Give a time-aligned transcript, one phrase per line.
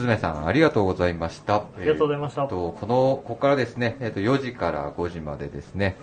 [0.00, 1.56] すずめさん、ありがとうございました。
[1.56, 5.94] ありがとうございましたこの、ここからですね、えっ、と、4時から5時までですね、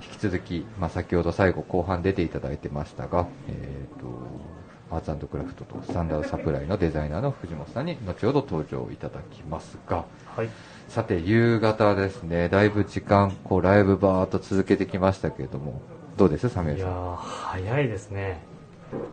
[0.00, 10.48] 引き続き、まあ、先ほど最後後半出ていただいてましたが、えっ、と、アーツクラフトとスタンダードサプライのデザイナーの藤本さんに後ほど登場いただきますが、はい。
[10.88, 15.82] さて、夕方ですね、だいぶ時間、こう、ライブバーっと続けてきましたけれども、
[16.16, 16.88] どうですサミュエルさん？
[16.88, 18.40] いやー、早いですね。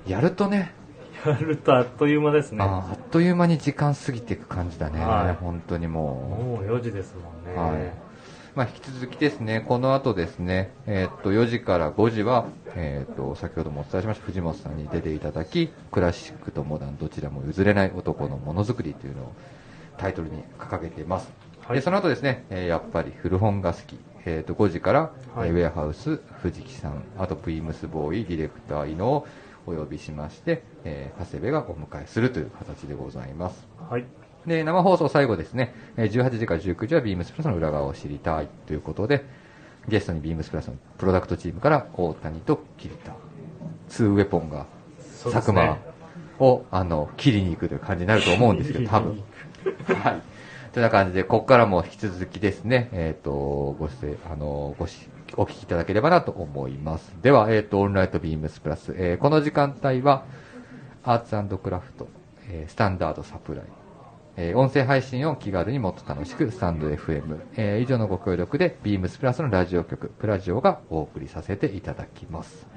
[0.07, 0.71] やるとね、
[1.29, 2.63] やるとあっという間ですね。
[2.63, 7.53] あっという間に時間過ぎていく感じだね、はい本当にももう4時ですもんね。
[7.55, 7.59] う。
[7.59, 8.11] はい。
[8.53, 19.33] まあ、引き続きですね、この後ですね、えーっと、4時から5時は、えーっと、先ほどもお伝えしました藤本さんに出ていただき、クラシックとモダンどちらも譲れない男のものづくりというのを
[19.97, 21.31] タイトルに掲げています。
[21.61, 24.99] はいで、その後ですね、えーやっぱり古本が好き、えーっと、5時から、
[25.33, 29.25] はいえーウェアハウス藤木さん、あとプイムスボーイ、ディレクター伊野を
[29.67, 33.67] お呼びしまして、えー長谷部がお迎えするという形でございます。
[33.89, 34.05] はい。
[34.45, 39.25] で、生放送最後ですね、えー18時から19時はビームスプラスの裏側を知りたいということで、
[39.87, 43.13] ゲストにビームスプラスのプロダクトチームから大谷と桐田、
[43.89, 44.65] ツーウェポンが
[45.23, 45.77] 佐久間
[46.39, 49.23] を、あの、切りに行くという感じになると思うんですけど、多分。
[50.01, 50.21] はい。
[50.71, 57.13] というような感じで、ここからも引き続きですね、えっ、と、ご視聴、あの、ごし、お聞きいただければなと思います。
[57.21, 60.25] では、えっ、と、オンライトビームスプラス、えーこの時間帯は、
[61.03, 62.07] アーツクラフト、
[62.49, 63.65] えースタンダードサプライ、
[64.37, 72.67] えー音声配信を気軽にもっと楽しく、スタンド FM、えー以上のご協力で、ビームスプラスのラジオ局、プラジオがお送りさせていただきます。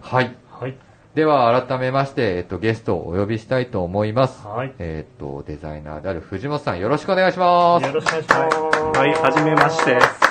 [0.00, 0.36] はい。
[0.50, 0.76] はい。
[1.14, 4.46] では、改めまして、えっと、ゲストをお呼びしたいと思います。
[4.46, 4.72] はい。
[4.78, 7.86] えっと、デザイナーである藤本さん、よろしくお願いします。
[7.86, 8.98] よろしくお願いします。
[8.98, 10.29] はい、はじめまして。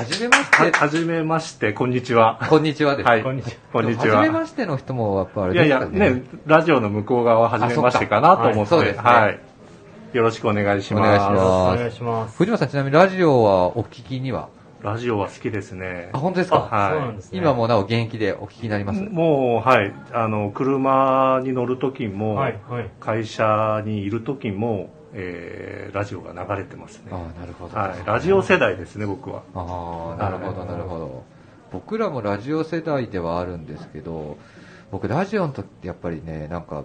[0.00, 2.40] はじめまして、は、はじめまして、こんにちは。
[2.48, 3.06] こんにちはです。
[3.06, 3.82] はいこんにちは。
[3.82, 4.20] は。
[4.20, 6.10] はじめましての人も、やっぱあれいやいや、ですかね。
[6.12, 9.38] ね、ラジオの向こう側ははじめましてかなと思って、はいそうですねはい。
[10.14, 11.02] よろしくお願いします。
[11.02, 12.36] お願いしますお願いします。
[12.38, 14.48] 藤本さん、ちなみにラジオはお聞きには？
[14.80, 16.18] ラジオは好きですねあ、。
[16.18, 16.60] 本当ですか？
[16.60, 17.38] はいそうなんですね。
[17.38, 19.02] 今もなお現役でお聞きになります？
[19.02, 19.92] もう、はい。
[20.14, 22.90] あの、車に乗る時も、はい、はい。
[23.00, 27.16] 会社にいる時も、えー、ラジオが流れてますねあ。
[27.16, 27.76] あ、なるほど。
[27.76, 28.06] はい。
[28.06, 29.42] ラジオ世代ですね、僕は。
[29.54, 31.24] ああ、なるほど、なるほど。
[31.72, 34.38] 僕らもラジオ世代ではあるんですけど、
[34.90, 36.84] 僕ラジオの時ってやっぱりね、なんか、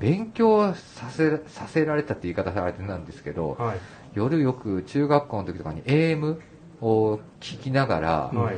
[0.00, 3.78] 勉強させ、させられたって言い方されてなんですけど、はい。
[4.14, 6.40] 夜よく中学校の時とかに AM
[6.80, 8.56] を聞きながら、はい。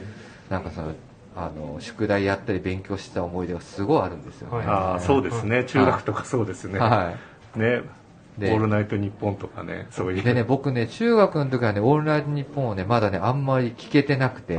[0.51, 0.95] なんかその、
[1.37, 4.57] あの、宿題やったり勉強した思い出がすごいあるんですよね。
[4.59, 5.65] はいああ、そうですね。
[5.65, 6.79] 中学とかそうですね。
[6.79, 7.15] は
[7.57, 7.83] ね。
[8.47, 10.19] オでールナイトニッポンとかね、そういう。
[10.19, 10.23] い。
[10.23, 14.59] でね、僕ね、中学の時はね、オールナイトニッポンをね、まだね、あんまり聞けてなくて。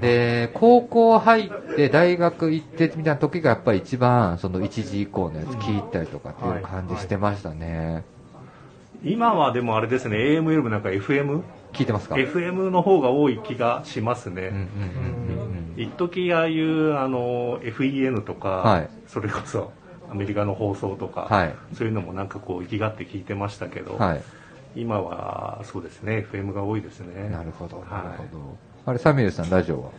[0.00, 8.04] で、高校入って大学行ってみたいな時がやっぱり一番その1時以降のやつ聞いたりとかっていう感じしてましたね。
[9.04, 11.42] 今はでもあれですね AM よりもなんか FM?FM
[11.72, 12.16] 聞いてますか？
[12.16, 14.50] の方が多い気がしますね、
[15.76, 19.72] 一時ああいうあの FEN とか、はいそれこそ
[20.10, 23.98] アメリカの放送とか、はいそういうのもなんかこう生きがって聞いてましたけど、うん。
[23.98, 24.22] はい。
[24.76, 28.56] 今はそうですね FM が多いですねなるほど、なるはいほど。
[28.86, 29.90] あれ、サミュエルさん、ラジオは？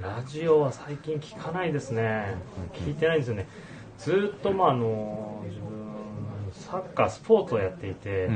[0.00, 2.34] ラジオは最近聞かないですね。
[2.72, 3.46] 聞いてないんですよね。
[3.98, 5.70] ずーっと、まあ、あの、自分、
[6.52, 8.26] サッカー、スポーツをやっていて、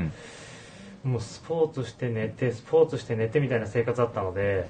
[1.05, 1.13] うん。
[1.13, 4.69] もうスポーツして寝て、スポーツして寝てみたいな生活だったので、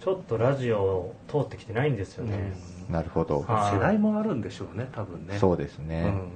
[0.00, 2.52] ちょっとラジオを通ってきてないんですよね。
[2.88, 3.42] なるほど。
[3.42, 5.38] はい世代もあるんでしょうね多分ね。
[5.38, 6.08] そうですうね。
[6.08, 6.28] ん。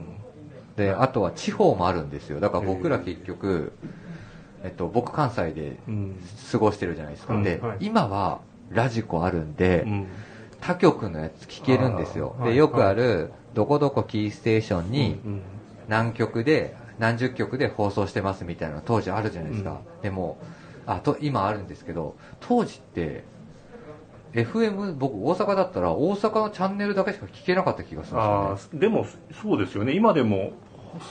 [0.77, 2.41] で、あとは地方もあるんですよ。
[2.41, 3.73] だから僕ら結局、
[4.63, 6.17] えっと、僕関西でうん。
[6.51, 7.35] 過ごしてるじゃないですか。
[7.35, 7.43] うん。
[7.43, 8.41] ではい、今は
[8.71, 10.07] ラジコあるんで、うん。
[10.61, 12.37] 他局のやつ聞けるんですよ。
[12.45, 15.43] で、よくある、どこどこキーステーションにうん。
[15.89, 19.81] 何曲で、何十曲で放送してますみたいなの当時あるじゃないですか。
[20.03, 20.39] でも、
[20.87, 23.25] あ、と、今あるんですけど、当時って、
[24.33, 28.79] FM、僕大阪だったら大阪のチャンネルだけしか聞けなかった気がするんあですよね。
[28.79, 29.07] ーでも
[29.43, 29.93] そうですよね。
[29.95, 30.53] 今でも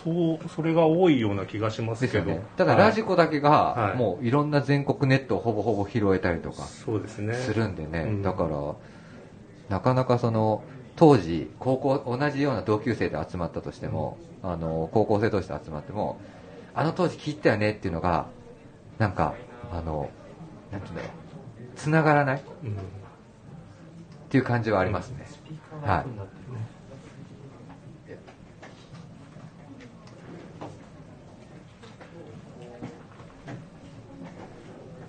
[0.04, 2.26] そうそれが多いような気がしますけど。
[2.26, 2.44] ね。
[2.58, 3.98] ただラジココだけがは、い。
[3.98, 7.34] もういろんな全国ネットをほぼほぼ拾えたりとかそうですね。
[7.34, 8.02] するんでね。
[8.02, 8.22] うん。
[8.22, 8.76] だから、
[9.70, 10.64] なかなかその、
[10.96, 16.20] 当時、高校、同じような同級生で集まったとしても、あの、高校生同士で集まっても、
[16.74, 18.28] あの当時聞いたよねっていうのが、
[18.98, 19.34] なんか、
[19.72, 20.10] あの、
[20.72, 21.12] なんていうんだろう、
[21.76, 22.78] 繋がらないっうん
[24.30, 25.26] ていう感じはありますね。
[25.28, 26.80] スピーカーが楽になってるね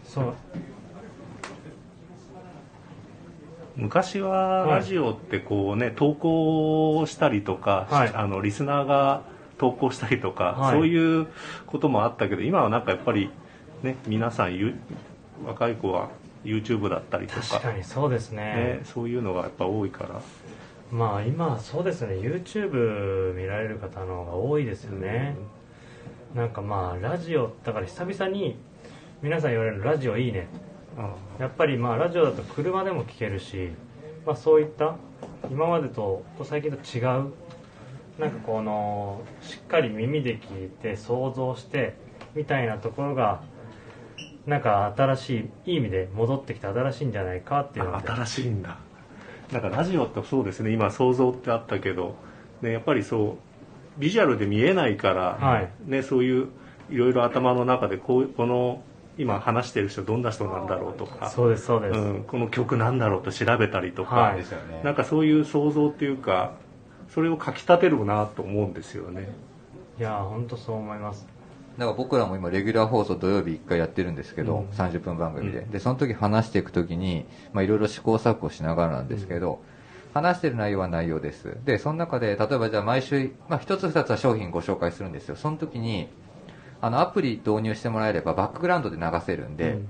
[0.04, 0.34] そう。
[3.76, 8.12] 昔はラジオってこうね、投稿したりとか、はい。
[8.14, 9.22] あのリスナーが
[9.58, 10.72] 投稿したりとか、はい。
[10.72, 11.28] そういう
[11.66, 13.30] こともあったけど今はなんかやっぱり
[13.82, 14.74] ね皆さんゆ
[15.46, 16.10] 若い子は
[16.44, 17.40] YouTube だったりとか。
[17.40, 18.42] 確かにそうですね。
[18.42, 20.20] ね、そういうのがやっぱ多いから。
[20.90, 22.14] まあ今そうですね。
[22.14, 25.36] YouTube 見られる方の方が多いですよね、
[26.34, 28.56] なんかまあラジオだから久々に
[29.22, 30.48] 皆さん言われるラジオいいね。
[30.98, 33.70] あやっぱりまあラジオだと車でも聞けるし、
[34.26, 34.96] まあ、そういった
[35.48, 37.32] 今までと最近と違う
[38.18, 41.94] なんかこのしっかり耳で聞いて想像して
[42.34, 43.42] みたいなところが
[44.46, 48.78] なんか新しいいい意味で戻ってきて新しいんじゃないかっていうのであ新しいんだ。
[49.52, 50.72] なんかラジオってそうですね。
[50.72, 52.14] 今想像ってあったけど、
[52.62, 53.36] ね、やっぱりそ
[53.98, 55.70] うビジュアルで見えないから、はい。
[55.84, 56.48] ね、そういう
[56.90, 58.82] いろいろ頭の中でこうこの
[59.18, 61.28] 今話してる人どんな人なんだろうとか。
[61.28, 64.36] そうですそうです、うん、この曲なんだろうと調べたりとか、はい。
[64.38, 64.80] ですよね。
[64.84, 66.52] なんかそういう想像っていうか
[67.08, 69.28] それをかきたてるなと思うんですよね。
[69.98, 71.26] いや本当そう思います
[71.80, 74.68] だから僕らも今レギュラー放送土曜日1回やってるんですけど、うん。
[74.68, 75.70] 30分番組で、うん。
[75.70, 77.24] でその時話していく時に
[77.54, 79.62] まあいろいろ試行錯誤しながらなんですけど、
[80.12, 81.56] 話してる内容は内容です。
[81.64, 85.36] でその中で例えばじゃあ毎週、まあ、1つ2つは商品ご紹介するんですよ。
[85.36, 86.08] その時に
[86.82, 89.88] あのアプリ導入してもらえればバックグラウンドで流せるんで、うん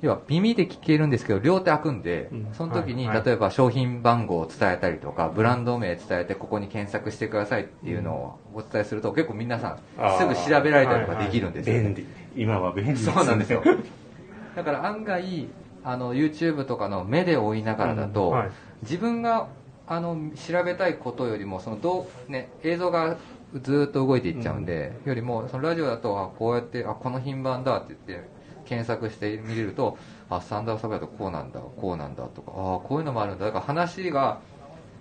[0.00, 2.48] 要は耳で聞けるんですけど両手開くんで、うん。
[2.52, 9.78] その時に例えば商品番号を伝えたりとかブランド名伝えてここに検索してくださいっていうのをお伝えすると結構皆さん
[10.18, 12.06] すぐ調べられたりとかできるんですよ、便利。
[12.36, 12.96] 今は便利。
[12.96, 13.62] そうなんですよ。
[14.54, 15.48] だから案外
[15.84, 18.50] あの YouTube とかの目で追いながらだと、はい。
[18.82, 19.48] 自分が
[19.88, 23.16] あの調べたいことよりもそのどう、ね、映像が
[23.62, 28.28] ずーっと動いていっちゃうんで、よりもそのラジオだとあこうやってあこの品番だって言って
[28.68, 29.96] 検索してみれると
[30.28, 33.46] あスタンダードサブだとこうなんだこうなんだとかあこういうのもあるんだ。
[33.46, 34.40] だから話が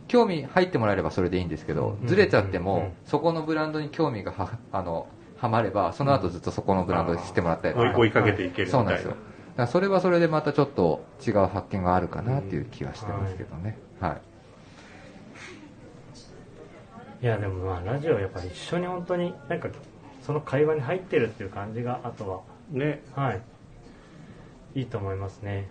[0.07, 2.07] 興味入ってもらえればそれでいいんですけど、うん。
[2.07, 2.81] ずれちゃっても、うん。
[2.83, 2.91] うん。
[3.05, 7.89] そこのブランドに興味がはあのはまればその後ずっとそこのブランドにしてもらったりとか。
[7.89, 8.89] 追い追いかけていけるみたいうな。
[8.89, 9.09] そなんですよ。
[9.11, 9.21] だか
[9.57, 14.17] らそれはそれでまたちょっと違う発見があるかなっていう気はしてますけどね、は
[17.21, 17.23] い。
[17.23, 19.69] いやでもまあラジオやっぱり一緒に本当になんか
[20.21, 23.01] その会話に入ってるっていう感じがあとね。
[23.15, 23.41] ははい
[24.77, 25.67] いいと思いますね。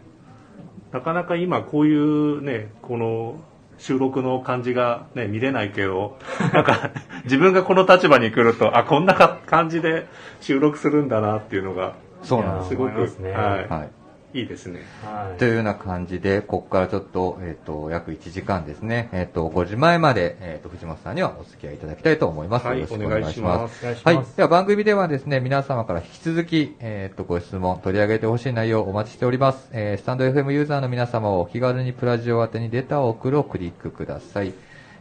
[0.93, 3.37] なかなか今こういうねこの
[3.79, 6.19] 収録の感じがね見れないけど
[6.53, 6.91] なんか
[7.25, 10.07] 自分がこの立場に来るとあこんなか感じで
[10.41, 13.01] 収録するんだなっていうのがそうなんですすごく
[13.71, 22.67] はいいいですねはいというような感じで、ここからちょっと、えっ、と、約1時間ですね、えっ、と、5時前まで、えっ、と、藤本さんにはお付き合いいただきたいと思います。
[22.67, 23.85] はいよろしくお願いします。
[23.85, 29.69] はいでは番組ではですね、皆様から引き続き、えっ、と、ご質問、取り上げてほしい内容をお待ちしております。
[29.73, 34.53] えースタンド FM ユーザーの皆様をお気軽にプラジオ宛てにレターを送るをクリックください。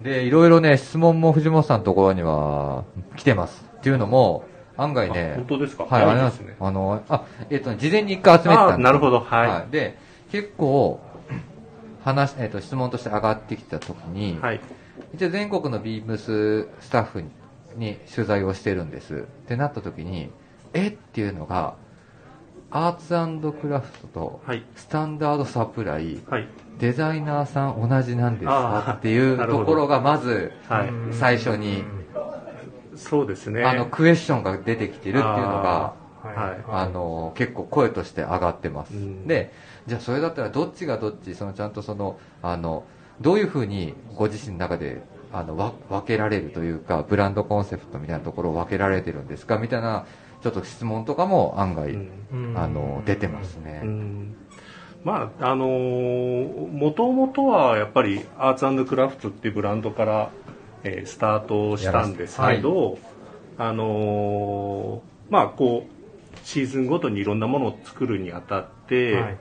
[0.02, 2.84] で、いろいろね、質問も藤本さんのところには
[3.16, 3.64] 来てます。
[3.78, 4.44] っていうのも、
[4.76, 5.84] 案外あね、本当ですか？
[5.84, 6.54] はい、あれなんですね。
[6.60, 8.74] あの、あ、えっ、とね、事前に一回集めてたんで。
[8.74, 9.20] すなるほど。
[9.20, 9.72] はい。
[9.72, 9.98] で、
[10.30, 11.00] 結構、
[12.04, 14.60] 話、えっ、と、質問として上がってきたときに、はい。
[15.14, 17.24] 一応全国のビームススタッフ
[17.76, 19.14] に取材をしてるんです。
[19.14, 20.30] ってなったときに、
[20.74, 20.88] え？
[20.88, 21.74] っていうのが、
[22.70, 24.62] アーツクラフトとはい。
[24.74, 26.48] スタンダードサプライ、はい
[26.78, 30.52] デザイナーさん同じなんですかっていうところがまず、
[31.12, 31.84] 最初に
[32.96, 33.64] そうですね。
[33.64, 36.64] あのクエスチョンが出てきてるっていうのがはい。
[36.68, 39.26] あの結構声として上がってます、うん。
[39.26, 39.52] で
[39.86, 42.84] じゃあそれだったらどっちがどっちそのちゃんとそのあの
[43.20, 45.02] どういうふうにご自身の中で
[45.32, 50.06] あのわ分けられるというかブランドコンセプトみたいなところを分けられてるんですかみたいな
[50.42, 51.96] ちょっと質問とかも案外、
[52.56, 54.25] あの出てますね、うん
[55.06, 60.30] まああのもともとはやっぱりアーツクラフトっていうブランドから、
[60.82, 62.98] えースタートしたんですけど、
[63.56, 69.38] あのーまあこうシーズンごとにいろんなものを作るにあたって、はい。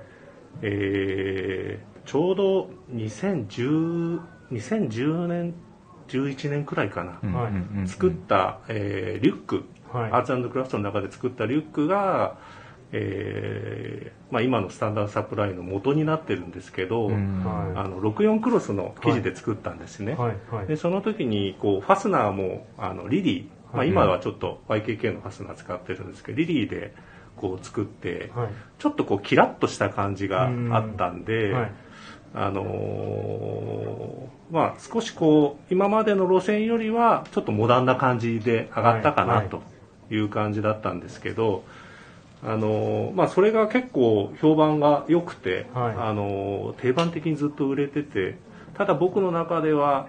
[0.61, 5.55] えーちょうど2010 2010年
[6.09, 7.87] 11年くらいかな、うんはい。
[7.87, 10.11] 作った、えーリュックはい。
[10.11, 12.37] アーツクラフトの中で作ったリュックが、
[12.97, 26.93] えーまあ、今のスタンダードサプライの元になってるんですけど、うんはいあの64クロスの生地で作ったんですね、はいはいでその時にこうファスナーもあのリリー、まあ、はい今はちょっと YKK のファスナー使ってるんですけどリリーで
[27.35, 28.49] こう作ってはい
[28.79, 31.71] ちょっとこうキラッとした感じがあったんで、はい
[32.33, 39.61] あのーまあ少しこう今までの路線よりはちょっとモダンな感じで上がったかはないと
[40.11, 41.63] いう感じだったんですけど、
[42.45, 45.95] あのーまあそれが結構評判が良くて、はい。
[45.97, 48.37] あのー定番的にずっと売れてて
[48.75, 50.07] ただ僕の中では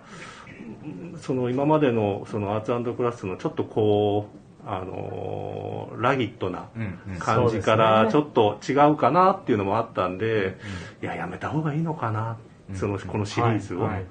[0.85, 4.29] うんその今までのそのアーツクラスのちょっとこ
[4.65, 7.19] うあのーラギットなうんうん。
[7.19, 10.59] 感じからちょっと違うかなっていうのもあったんで、
[11.03, 12.37] いややめた方がいいのかな、
[12.75, 13.93] そのこのシリーズを、はい。
[13.95, 14.05] はい。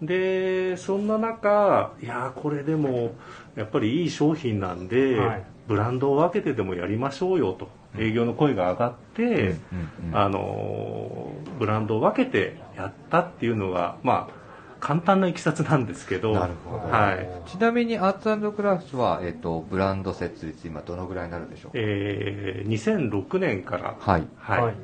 [0.00, 0.06] うん。
[0.06, 3.14] でそんな中いやこれでも
[3.56, 7.68] やっぱりいい商品なんで、はいブランドを分けてでもやりましょうよと。
[7.98, 9.54] 営業の声が上がって、
[10.12, 14.34] あのブランドを分けてやったっていうのがまあ
[14.80, 16.34] 簡単ないきさつなんですけど。
[16.34, 16.92] なるほど。
[16.92, 17.28] はい。
[17.48, 21.70] ちなみにアーツクラフトは、えっとブランド設立今どのぐらいになるでしょう？
[21.74, 24.26] えー2006年から、はい。
[24.36, 24.62] はい。
[24.62, 24.74] はい。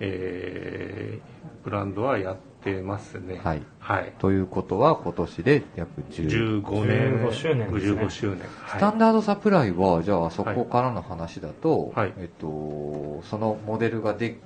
[0.00, 3.40] えーブランドはやってますね。
[3.42, 3.62] はい。
[3.78, 4.12] はい。
[4.18, 7.18] ということは今年で約10 15年。
[7.18, 8.38] 15周年ですね15周年。
[8.68, 12.12] スタンダードサプライはじゃあそこからの話だと、はい。
[12.18, 14.38] えっとそのモデルがで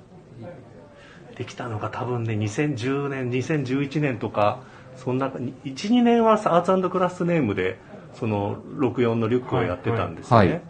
[1.35, 4.61] できたのが多分ね2010年2011年とか
[4.97, 7.77] そんな12年はアーツクラスネームで
[8.13, 10.61] その64のリュックをやってたんですね、ははい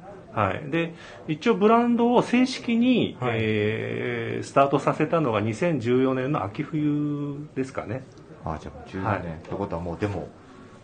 [0.51, 0.69] い。
[0.69, 0.93] で
[1.27, 3.31] 一応ブランドを正式に、はい。
[3.36, 8.03] えースタートさせたのが2014年の秋冬ですかね。
[8.45, 9.19] あじゃあもう10年、はい。
[9.19, 10.29] ってことはもうでも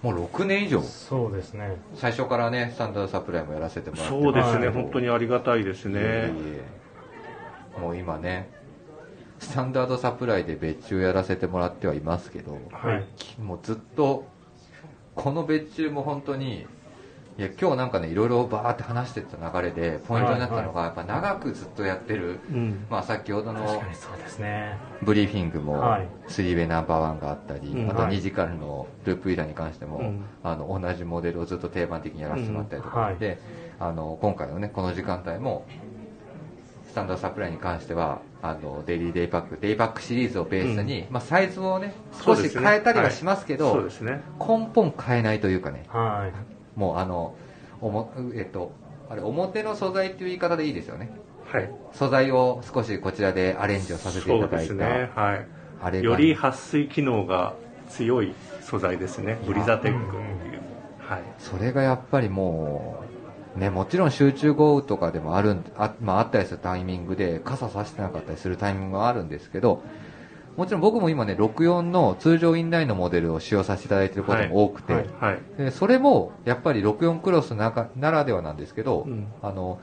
[0.01, 0.81] もう6年以上。
[0.81, 1.77] そうですね。
[1.95, 4.09] 最初からねスタンダードサプライもやらせてもらって。
[4.09, 4.75] そうですね、はい。
[4.75, 5.99] 本当にありがたいですね。
[5.99, 6.33] いえい
[7.77, 7.79] え。
[7.79, 8.51] もう今ね
[9.39, 13.41] スタンダードサプライで別注やらせてもらってはいますけど、はい。
[13.41, 14.27] もうずっと
[15.15, 16.67] この別注も本当に
[17.37, 22.85] いや今日なんかねいろいろバーって話してた流れでポイントになったのが、やっぱ長くずっとやってる、うん。
[22.89, 24.77] まあ、先ほど確のかにそうですね。
[25.01, 26.07] ブリーフィングもはい。
[26.29, 27.87] スリーウェイナンバーワンがあったり、うん。
[27.87, 28.17] またはい。
[28.17, 30.23] 2時間のループイーダーに関しても、うん。
[30.43, 33.37] あの同じモデルをずっと定番的にやらせてもらったりとかで、
[33.79, 35.65] あの今回のねこの時間帯も
[36.87, 44.21] スタンダードサプライに関してはあのデイリーデイパックデイパックシリーズをベースに、まあ、サイズをね少し変えたりはしますけどそうですね。
[44.39, 45.83] 根本変えないというかね。
[45.89, 47.35] はいもうあの
[47.81, 48.71] おもえっと
[49.09, 51.11] あれ表の素材っていう言い方でいいですよね。
[51.51, 51.71] はい。
[51.93, 55.11] 素材を少しこちらでアレンジをさせていただいた、すね。
[55.15, 55.47] はい。
[55.81, 57.55] あれがより撥水機能が
[57.89, 59.37] 強い素材ですね。
[59.45, 60.61] ブリザテックっていう、
[60.99, 61.23] はい。
[61.37, 63.03] それがやっぱりも
[63.55, 69.81] う、ね、もちろん集中豪雨とかでもあるんあ,、まあ、あったりするタイミングで傘さしてなかったりするタイミングがあるんですけど
[70.55, 75.03] もちろん僕も今ね64の通常インラインのモデルを使用させていただいていることも多くて、はい。
[75.03, 75.33] はい。
[75.33, 79.33] はいでそれもやっぱり64クロスならではなんですけど、うん。
[79.41, 79.79] あの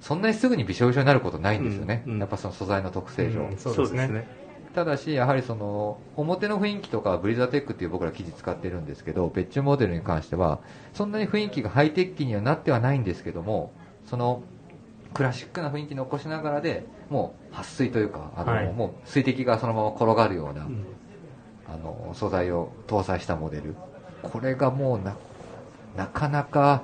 [0.00, 2.12] そんなにすぐにびしょびしょになることないんですよね、うん。
[2.14, 2.20] うん。
[2.20, 3.56] やっぱその素材の特性上、うん。
[3.58, 4.26] そうですね。
[4.72, 10.62] ただし、やはりその表の雰囲気とかはブリザテックっていう僕ら生地使ってるんですけど、別注モデルに関しては、
[10.94, 13.74] そんなに雰囲気がハイテックにはなってはないんですけども、
[14.04, 14.44] その
[15.14, 18.72] クラシックな雰囲気残しながらで、もう撥水というか、あの、はい。
[18.72, 20.84] もう水滴がそのまま転がるような、うん。
[21.72, 23.74] あの素材を搭載したモデル、
[24.22, 25.16] これがもうな
[25.96, 26.82] なかなか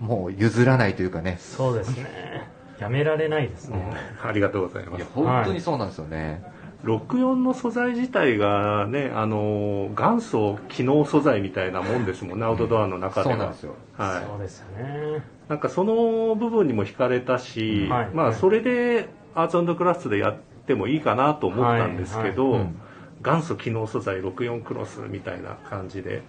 [0.00, 2.48] もう譲らないというかね、そうですね。
[2.78, 4.96] やめられないですね、ありがとうございます。
[4.96, 6.42] いや本当にそうなんですよね。
[6.84, 13.36] 64の素材自体がねあの元祖機能素材みたいなもんですもんねアウトドアの中では。
[13.36, 13.74] そうなんですよ。
[13.96, 14.26] はい。
[14.28, 18.10] そうですよねなんかその部分にも惹かれたし、はい。
[18.12, 22.52] まあそれでアーツクラスでやってもいいかなと思ったんですけど、はい。
[22.52, 22.80] はいうん
[23.24, 26.22] 元祖機能素材64クロスみたいな感じで。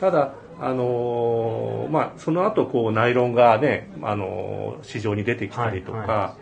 [0.00, 6.08] ただあのーまあその後こうナイロンがね、あのー市場に出てきたりとか、はい。
[6.08, 6.36] は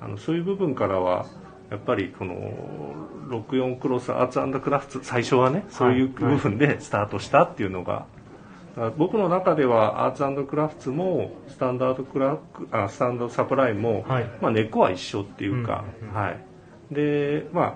[0.00, 1.26] あのそういう部分からは
[1.70, 2.34] やっぱりこの
[3.28, 8.06] 64クロスアーツクラフト最初はねそういう部分でスタートしたっていうのが、
[8.98, 14.30] 僕の中ではアーツクラフトもスタンダードクラフあスタンドサプライも、はい。
[14.42, 17.74] まあ、根っこは一緒っていうか、うんうんはい、でまあ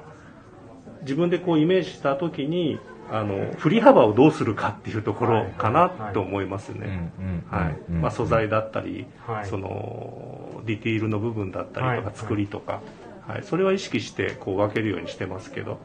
[1.00, 2.78] 自分でこうイメージした時に
[3.10, 7.12] あの振り幅をどうするかっていうところかなと思いますうんね。
[7.18, 8.12] うんはい。
[8.12, 9.46] 素材だったり、はい。
[9.46, 12.14] そのディティールの部分だったりとか、はい。
[12.14, 12.82] 作りとか、
[13.26, 13.42] はい。
[13.42, 15.78] それは意識してこう分けるようにしてますけど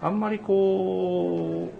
[0.00, 1.70] あんまりこ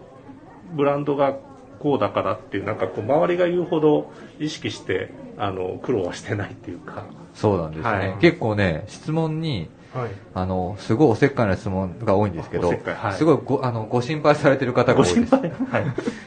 [0.73, 1.37] うブランドが
[1.85, 4.11] こうだからっていうなんかこう周りが言うほど
[4.41, 7.05] 意識してあの苦労はしてないっていうか。
[7.35, 7.89] そうなんですね。
[7.91, 8.19] はい。
[8.21, 10.11] 結構ね、質問に、はい。
[10.33, 13.13] あの、すごいおせっかいな質問が多いんですけど、はい。
[13.13, 15.35] すごいごあのご心配されてる方が多いです。
[15.37, 15.45] はい。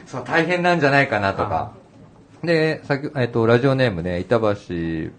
[0.06, 1.72] そう大変なんじゃないかなとか。
[2.44, 5.10] で、さっき、えっと、ラジオネームね、板橋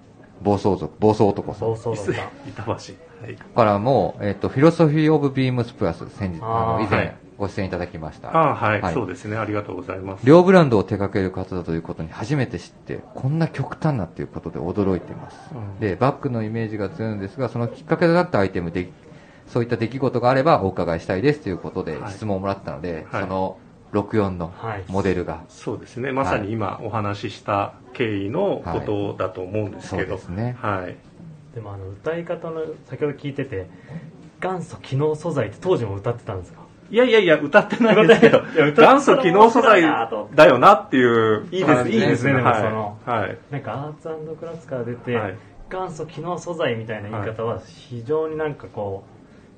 [0.42, 1.76] 暴走族、暴走男さん。
[1.76, 2.30] そうそうだ。
[2.48, 2.72] 板橋。
[2.72, 3.36] はい。
[3.54, 8.30] からも、えっと、フィロソフィー・オブ・ビームスプラス、先日、あの、以前はいご出演いただきました。
[8.36, 8.94] ああはい、はい。
[8.94, 9.38] そうですね。
[9.38, 10.26] ありがとうございます。
[10.26, 15.38] 両ブランドを手掛ける方だということに初めて知って、こんな極端なっていうことで驚いています。
[15.56, 15.80] うん。
[15.80, 18.90] で、バッグのイメージが強いんですが、そのきっかけとなったアイテムで、
[19.48, 22.12] そういった出来事があればお伺いしたいですということではい。
[22.12, 23.22] 質問をもらったので、はい。
[23.24, 23.58] その
[23.94, 24.84] 64のはい。
[24.90, 26.12] モデルが、そうですね。
[26.12, 30.58] まさに今お話しした経緯のことだと思うんですけど、そうですね。
[30.60, 30.98] はい。
[31.56, 33.68] でもあの歌い方の先ほど聞いてて
[34.40, 36.60] 元祖機能素材って当時も歌ってたんですか？
[36.92, 38.42] いやいやいや、歌ってないですけど
[38.72, 43.38] 元祖機能素材だよなっていういいです感じいいですねでもはいそのはい。
[43.52, 45.38] なんかアーツクラフトから出て、はい。
[45.72, 49.04] 元祖機能素材みたいな言い方は非常になんかこ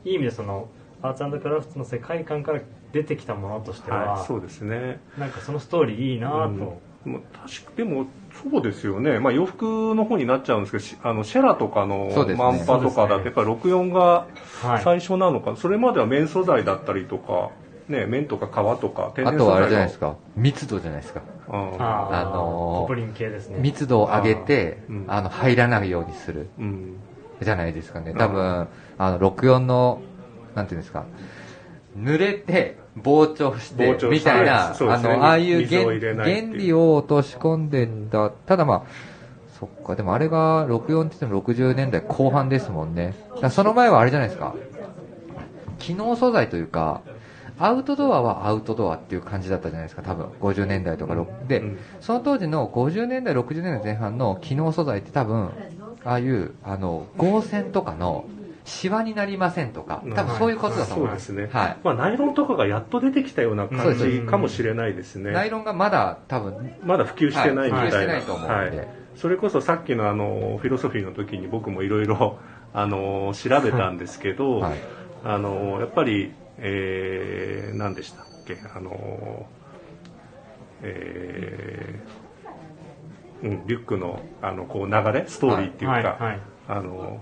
[0.06, 0.68] ういい意味でその
[1.02, 2.62] アーツクラフトの世界観から
[2.92, 5.00] 出てきたものとしては、はい、そうですね。
[5.18, 8.06] なんかそのストーリーいいなぁと、うんもう確かでも
[8.52, 12.44] そうですよね、まあ、洋服の方になっちゃうんですけどしあのシェラとかのそうですね。
[12.44, 14.28] マンパとかだとやっぱり64が
[14.62, 14.84] はい。
[14.84, 17.50] 最初なのか、それまでは綿素材だったりとか、
[17.90, 21.22] ね、綿とか革とか天然素材あとはあれじゃないですか、か、密度じゃないですか。
[21.48, 23.58] うんあのーポプリン系ですね。
[23.60, 24.96] 密度を上げてあ、ー。
[24.96, 26.48] うんあの、入らないようにする。
[26.60, 26.96] うん。
[27.42, 28.12] じゃないですかね。
[28.12, 28.68] うん多分、
[28.98, 30.02] あの、64の、
[30.56, 31.06] なんていうんですか、
[31.98, 35.84] 濡れて、膨張してみたいな、そうですねあの、ああいう原
[36.54, 38.30] 理を落とし込んでた。
[38.30, 38.82] ただまあ、
[39.60, 43.14] そっか、でもあれが64って言っても60年代後半ですもんね。
[43.50, 44.56] その前はあれじゃないですか。
[45.80, 47.02] 機能素材というか、
[47.58, 50.26] アウトドアはアウトドアっていう感じだったじゃないですか、多分。
[50.42, 55.52] 50年代とか、6で、うんその当時の50年代、60年代前半の機能素材って多分、
[56.04, 58.26] ああいう、あの、合線とかの、
[58.64, 61.28] シワになりませんとか、多分そういうことだと思います。
[61.28, 61.78] そうですね、はい。
[61.84, 65.32] まあ、ナイロンとかがやっと出てきたような感じかもしれないですね。
[65.32, 67.98] ナイロンがまだ多分、まだ普及してないみたいな、はい。
[67.98, 68.78] 普及してないと思うんで。
[68.78, 68.88] はい。
[69.16, 72.40] それこそさっきのあのフィロソフィーの時に僕もいろいろ
[72.74, 74.74] あの調べたんですけど、はい。
[75.24, 78.58] あのやっぱり、えー、何でしたっけ？
[78.76, 79.46] あの、
[80.82, 86.04] えーうん、リュックのあのこう流れストーリーっていうか、はい。
[86.04, 86.40] はい。
[86.68, 87.22] あの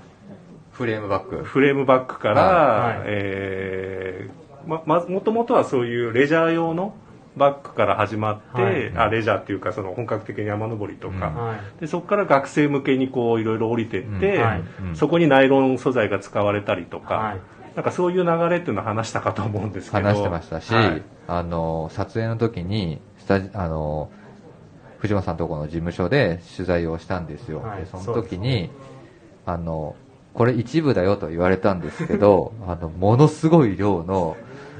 [0.79, 1.43] フレームバッグ。
[1.43, 2.97] フレームバッグから、はい。
[2.99, 6.93] はいえーままもともとはそういうレジャー用の
[7.35, 8.91] バッグから始まって、はい。
[8.95, 11.81] あレジャーっていうかその本格的に山登りとか、うんはい。
[11.81, 14.41] でそこから学生向けにこういろいろ降りてって、うん。
[14.41, 14.63] はい。
[14.81, 17.39] うんそこにナイロン素材が使われたりとか、はい。
[17.75, 20.03] なんかそういう流れっていうのを話したかと思うんですけど。
[20.03, 21.01] 話してましたし、はい。
[21.27, 24.11] あの、撮影の時に、スタジ、あの、
[24.99, 27.61] 藤間さんとこの事務所で取材をしたんですよ。
[27.61, 27.79] はい。
[27.79, 28.69] でその時に、
[29.45, 29.95] あの、
[30.33, 34.37] これ一部だよと言われたんですけど、 あの、ものすごい量の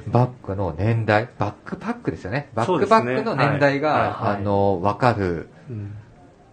[0.08, 2.50] バッグの年代、バックパックですよね。
[2.54, 5.92] バックパックの年代が、ねはいあの、わかる、うん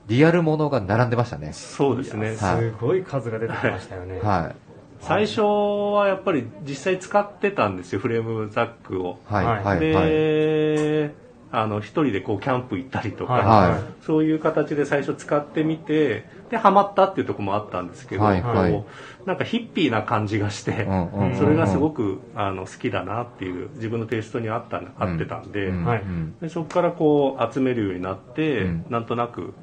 [0.08, 1.52] リアルものが並んでましたね。
[1.54, 4.56] そうですね、はいすごい数が出てきましたよね、はい。
[5.02, 9.20] 最初はやっぱり実際使ってたんですよフレームザックを。
[9.26, 11.27] はい、はいはい、で、はい。
[11.52, 18.86] あの一人でこうキャンプ行ったりとか、はいそういう形で最初使ってみてでハマったっていうところもあったんですけど、はいはい。
[19.26, 21.38] なんかヒッピーな感じがして、うんうんうん。
[21.38, 28.86] それがすごくあの好きだなっていう自分のテイストに合った合ってたんで,、うんはいうんでそこからこう集めるようになって、うん。
[28.90, 29.54] なんとなく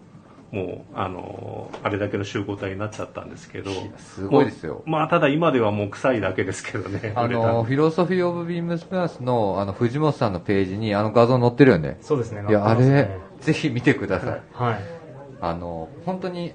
[0.55, 4.85] もうあのあれだけの集合体になっちゃったんですけどすごいですよ。
[4.87, 11.99] まあただ今ではもう臭いだけですけどねあの、フィロソフィー・オブ・ビームスプラスの、あの、藤本さんのページにあの画像載ってるよね。
[12.01, 13.09] そうですねいや、あれ
[13.41, 14.43] ぜひ見てください。
[14.53, 15.05] はい
[15.41, 16.55] あの、本当に、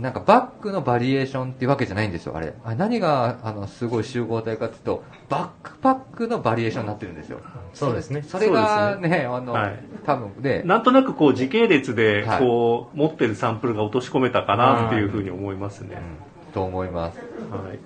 [0.00, 2.54] なんかバッグのバリエーションっていうわけじゃないんですよ、あれ。
[2.64, 7.40] あ何が、あの、すごい集合体かっていうと、バックパックのバリエーションになってるんですよ。
[7.74, 15.96] そうですねそれがそうでね、あの、はい多分で、なんとなくこう時系列ではいこう持ってるサンプルが落とし込めたかなっていうふうに思いますね。
[16.22, 17.18] うんと思います。
[17.18, 17.24] は
[17.72, 17.78] い。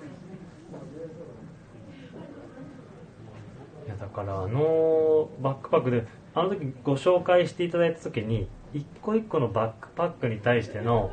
[3.85, 11.11] いやだからあのバックパックであの時ご紹介していただいた時に一個一個のバックパックに対しての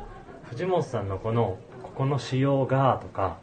[0.51, 3.37] 藤本さんのこのここの仕様がとか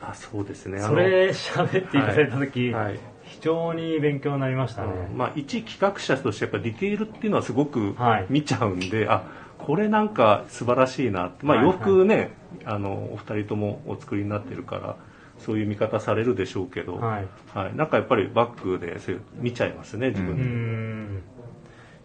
[0.00, 0.80] あ、そうですね。
[0.80, 2.98] それ喋っていただいた時、はい。
[3.22, 9.22] 非常に勉強になりましたね、うんまあ一企画者としてやっぱディテールっていうのはすごくはい見ちゃうんで、あ、
[9.58, 11.32] これなんか素晴らしいな。
[11.40, 12.32] まあはい洋服ね、
[12.64, 14.96] あのお二人ともお作りになってるから。
[15.36, 21.22] そういう見方されるでしょうけど、はいはい、なんかやっぱりバッグでそういう見ちゃいますね自う分で、ん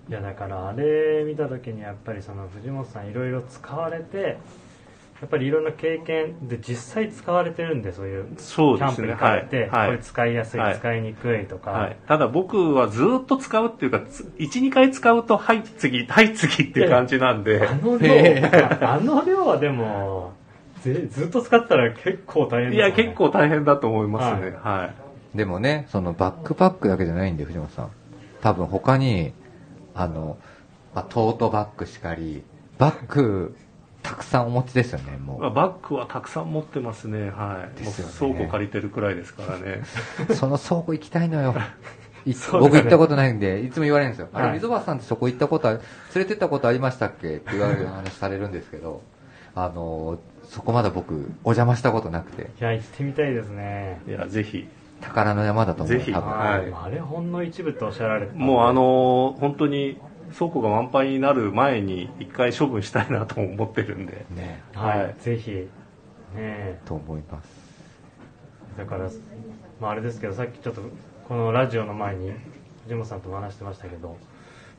[0.09, 4.39] いやだからあれ見た時にやっぱりその藤本さんいろいろ使われて
[5.21, 9.07] やっぱりいろんな経験で実際使われてるんでそういうキそうですね。
[9.09, 9.79] ャンプに帰って、はい。
[9.81, 9.87] はい。
[9.89, 10.77] これ使いやすい、はい。
[10.77, 17.67] 使いにくいとか、はい、ただ僕はずっと使うっていうか12回使うとはい次はい次っていう感じなんで。
[17.67, 18.09] あの量
[18.81, 20.31] あの量はでも
[20.81, 22.77] ぜずっと使ってたら結構大変ね。
[22.77, 24.55] いや結構大変だと思いますね。
[24.63, 24.89] は
[25.33, 27.89] い、でもね、そのバックパックだけじゃないんで、藤本さん。
[28.41, 29.33] 多分他に、
[29.99, 30.37] あの、
[30.95, 32.41] まあ、トートバッグしかり、
[32.77, 33.55] バッグ、
[34.01, 37.29] たくさんお持ちですよね、もまあバッグはたくさん持ってますね。
[37.31, 37.77] はい。
[37.77, 38.13] ですよね。
[38.17, 39.81] 倉庫借りてるくらいですからね。
[40.29, 40.33] う。
[40.35, 41.53] その倉庫行きたいのよ。
[42.59, 44.29] 僕行ったことないんで、いつも言われるんですよ。
[44.31, 45.81] あれ、はい溝端さんってそこ行ったことある、
[46.15, 47.35] 連れてったことありましたっけ？
[47.35, 49.01] って言われる話されるんですけど、
[49.53, 54.01] あの、そこまだ僕、お邪魔したことなくて、いや行ってみたいですね。
[54.07, 54.65] いやぜひ
[55.01, 55.97] 宝の山だと思う。
[55.97, 56.13] ぜひ。
[56.13, 59.97] あれほんの一部っておっしゃられてもうあの本当に
[60.37, 64.25] 倉庫が満杯になる前に一回処分したいなと思ってるんで。
[64.31, 65.15] ね、はい、はい。
[65.19, 65.51] ぜひ。
[65.51, 65.67] ね。
[66.35, 67.49] えと思います。
[68.77, 69.09] だから、
[69.81, 70.81] まあ、あれですけどさっきちょっと
[71.27, 72.31] このラジオの前に
[72.83, 74.17] 藤本さんとも話してましたけど、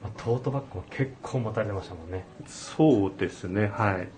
[0.02, 2.24] まあ、トートバッグも結構持たれてましたもんね。
[2.46, 3.70] そうですね。
[3.74, 4.08] はい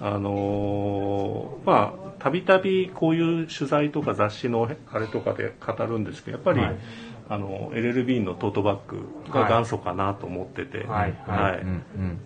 [0.00, 6.76] あのーまあたびたびこういう取材とか雑誌のあれとかで語るんですけどやっぱり、はい。
[7.32, 10.84] あの LLB のトートバッグが元祖かなと思ってて。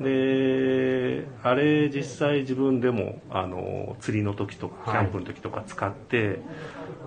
[0.01, 5.07] であれ実際自分でもあの釣りの時とかキはい。
[5.07, 6.41] ャンプの時とか使って、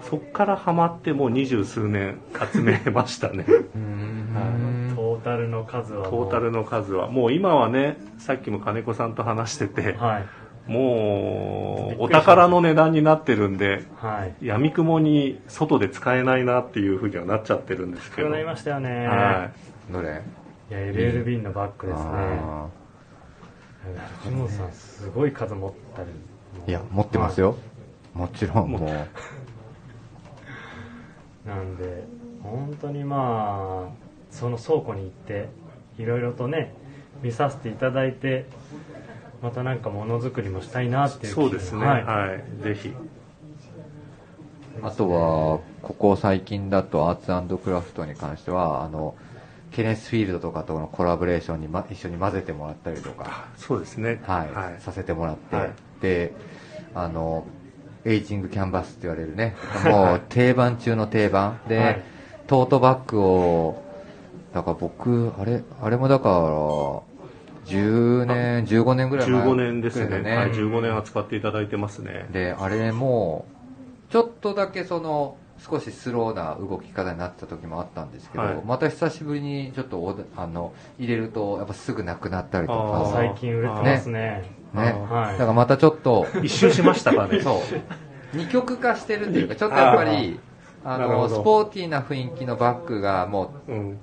[0.09, 2.19] そっからハマってもう二十数年
[2.53, 3.45] 集めましたね。
[3.75, 4.93] うん。
[4.95, 6.11] トータルの数はもう。
[6.25, 7.09] トータルの数は。
[7.09, 10.25] もう今はねさっきも金子さんと話してて、はい
[10.67, 14.45] もうお宝の値段になってるんではい。
[14.45, 18.29] 闇雲に外で使えないなっていうふうにはなっちゃってるんですけど。
[18.29, 19.51] なりましたよね、は
[19.89, 20.21] どれ？
[20.69, 22.09] い、や LLB のバッグですね。
[22.11, 22.67] あ
[24.23, 26.09] 藤本さんすごい数持ったり。
[26.65, 27.55] ーいや、持ってますよ。
[28.13, 28.81] もちろん、もう。
[31.47, 32.03] なんで
[32.43, 33.93] 本当にまあ
[34.31, 35.47] その倉庫に行って
[35.97, 36.73] いろいろとね
[37.23, 38.45] 見させていただいて
[39.41, 41.85] またなんかものづくりもしたいなっていう気そうですね。
[41.85, 42.93] はい、はい、ぜひ。
[44.81, 49.15] あとは、ここ最近だとアーツクラフトに関しては、あの、
[49.71, 54.21] ケネスフィールドとかとのコラボレーションに、ま、一緒に混ぜてもらったりとか、そうですね。
[54.23, 54.81] はい、はい。
[54.81, 55.71] させてもらって、はい。
[56.01, 56.33] で、
[56.93, 57.45] あの、
[58.05, 61.59] エイジングキャンバスって言われるね、もう 定番中の定番。
[61.67, 62.01] で、はい。
[62.47, 63.81] トートバッグを、
[64.53, 67.16] だから僕、あれ、あれもだから、
[67.67, 70.35] 10年、15年ぐらい前15年ですね。
[70.35, 72.27] はい、15年扱っていただいてますね。
[72.31, 73.45] で、あれも、
[74.09, 78.61] ちょっとだけその、少しスローな動き方になってた時もあったんですけど、はい。
[78.63, 84.43] また久しぶりにちょっとあの入れると、やっぱすぐなくなったりとか、最近売れてますね。
[84.73, 85.31] ね、あーはい。
[85.33, 87.41] だからまたちょっと、一周しましたかね。
[87.41, 90.39] そう、二極化してるっていうか、ちょっとやっぱり、
[90.85, 93.99] あの、スポーティーな雰囲気のバッグがもううん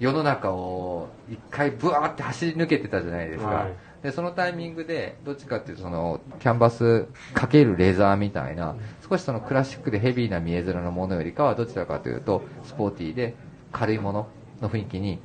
[0.00, 3.50] 世の中を一回ブワーって走り抜けてたじゃないですか。
[3.50, 8.74] はいで、そのタイミングで、どっちかっていうと、その、キャンバスかけるレザーみたいな、
[9.08, 13.36] 少しそのクラシックでヘビーな見え面のものよりかは、どちらかというと、スポーティーで
[13.70, 14.26] 軽いもの
[14.60, 15.20] の雰囲気に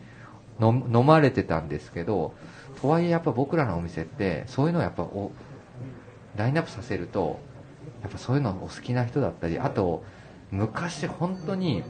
[0.61, 2.33] 飲飲まれてたんですけど、
[2.79, 5.31] とはいえやっぱ僕らのお店って、そういうのをやっぱお、
[6.35, 7.39] ラインナップさせると、
[8.03, 10.03] やっぱそういうのお好きな人だったり、あと、
[10.51, 11.83] 昔本当に、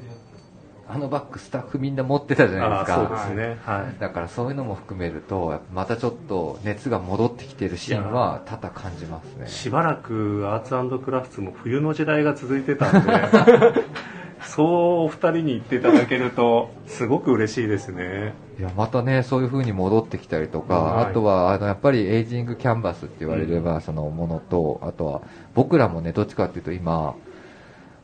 [0.89, 2.95] あのバッグスタッフみんな持ってたじゃないですか。
[2.95, 3.57] そうですね。
[3.65, 3.99] はい。
[3.99, 9.47] だからそういうのも含めると、またちょっと熱が戻ってきてるシーンは多々感じますね。
[9.47, 13.11] しばらくアーツクラフトも冬の時代が続いてたんで
[14.41, 14.67] そう
[15.05, 18.33] お二人に言っていただけるとすごく嬉しいですね。
[18.59, 21.05] いや、またね、そういう風に戻ってきたりとか、はい。
[21.11, 25.21] あとは、あの、やっぱりエイジングキャンバスって言われれば、そのものと、あとは、
[25.53, 27.13] 僕らもね、どっちかっていうと今、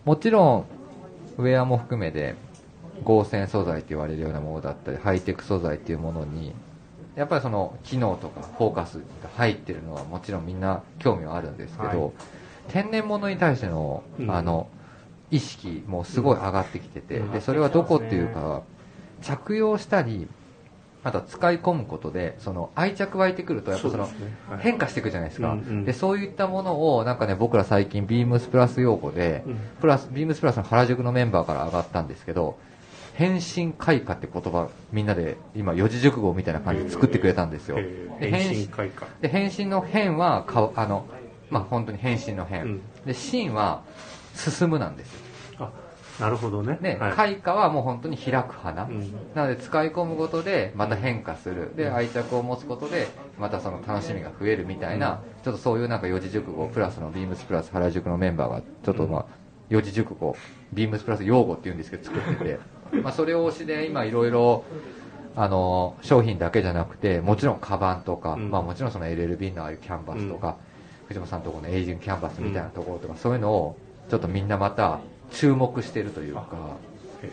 [0.05, 0.65] もちろん、
[1.37, 2.35] ウェアも含めて、
[3.03, 6.53] 合成素材って言われるようなものだったり、ハイテク素材っていうものに、
[7.15, 12.11] やっぱりその機能とかフォーカスが入ってるのはもちろんみんな興味はあるんですけど、はい。
[12.69, 14.31] 天然物に対しての、うん。
[14.31, 14.67] あの、
[15.29, 17.31] 意識もすごい上がってきてて、うん。
[17.31, 18.63] で、それはどこっていうか、
[19.21, 20.27] 着用したり、
[21.03, 24.09] あとは使い込むことで、その愛着湧いてくると、やっぱその
[24.59, 25.53] 変化していくじゃないですか。
[25.53, 25.85] うんうん。
[25.85, 29.57] で、そういったものを、なんかね、僕ら最近、ビームスプラス用語で、うん。
[29.81, 32.57] プラス、ビームスプラスの原宿のメンバーから上がったんですけど、
[33.13, 37.77] 変身開花って言葉、みんなで今、四字熟語みたいな感じで作ってくれたんですよ。
[37.79, 39.07] えーで変身開花。
[39.21, 41.05] で、変身の変は、かあの、
[41.49, 42.63] まあ、本当に変身の変。
[42.63, 42.81] うん。
[43.05, 43.83] で、進は、
[44.35, 45.19] 進むなんですよ。
[45.59, 45.71] あ
[46.19, 46.77] なるほどね。
[46.79, 47.13] ね、はい。
[47.13, 49.13] 開花はもう本当に開く花、うん。
[49.33, 53.07] なので使い込むことでまた変化する、で愛着を持つことで
[53.39, 59.25] またその楽しみが増えるみたいな、ちょっとそういうなんか四字熟語プラスのビームスプラス原宿のメンバーがちょっとまあ
[59.69, 60.35] 四字熟語
[60.71, 62.59] ビームスプラス用語っていうんですけど作ってて
[63.01, 64.63] まあそれを推しで今いろいろ
[65.35, 68.51] あの商品だけじゃなくてもちろんカバンとか、うん。
[68.51, 70.57] まあ、もちろんその LLB のああいうキャンバスとか、
[71.07, 73.77] 藤本さんのところのエイジングキャンバスみたいなところとか、そういうのを
[74.09, 74.99] ちょっとみんなまた
[75.31, 76.47] 注目してるというか
[77.23, 77.29] えっ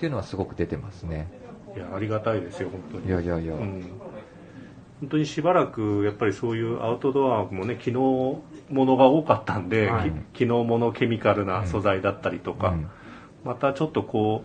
[0.00, 1.28] ていうのはすごく出てますね。
[1.76, 3.06] いやありがたいですよ本当に。
[3.06, 3.82] いやいやいや、うん。
[5.00, 10.10] 本当にしばらくやっぱりそういうアウトドアもね機能ものが多かったんで、はい。
[10.32, 12.90] き機能ものケミカルな素材だったりとか、うん
[13.44, 14.42] またちょっとこ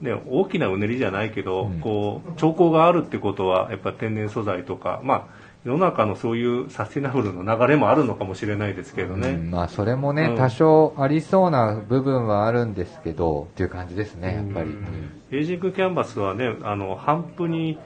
[0.00, 1.80] うね大きなうねりじゃないけど、うん。
[1.80, 9.50] こう兆候があるってことはやっぱ天然素材とかまあ世の中のそういうサスティナブルの流れもあるのかもしれないですけどね、うん。
[9.50, 10.36] まあそれもね、うん。
[10.36, 17.78] 多少ありそうな部分はあるんですけどっていう感じですねやっぱり、うんエイジングキャンバスはねあの帆布に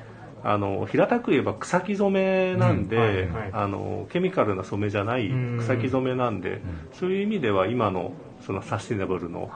[0.44, 3.02] あの平たく言えば草木染めなんで、うん。
[3.02, 3.50] はいはい。
[3.52, 5.58] あのケミカルな染めじゃないうん。
[5.58, 6.60] 草木染めなんで、ん。
[6.92, 8.12] そういう意味では今の
[8.44, 9.50] そのサスティナブルの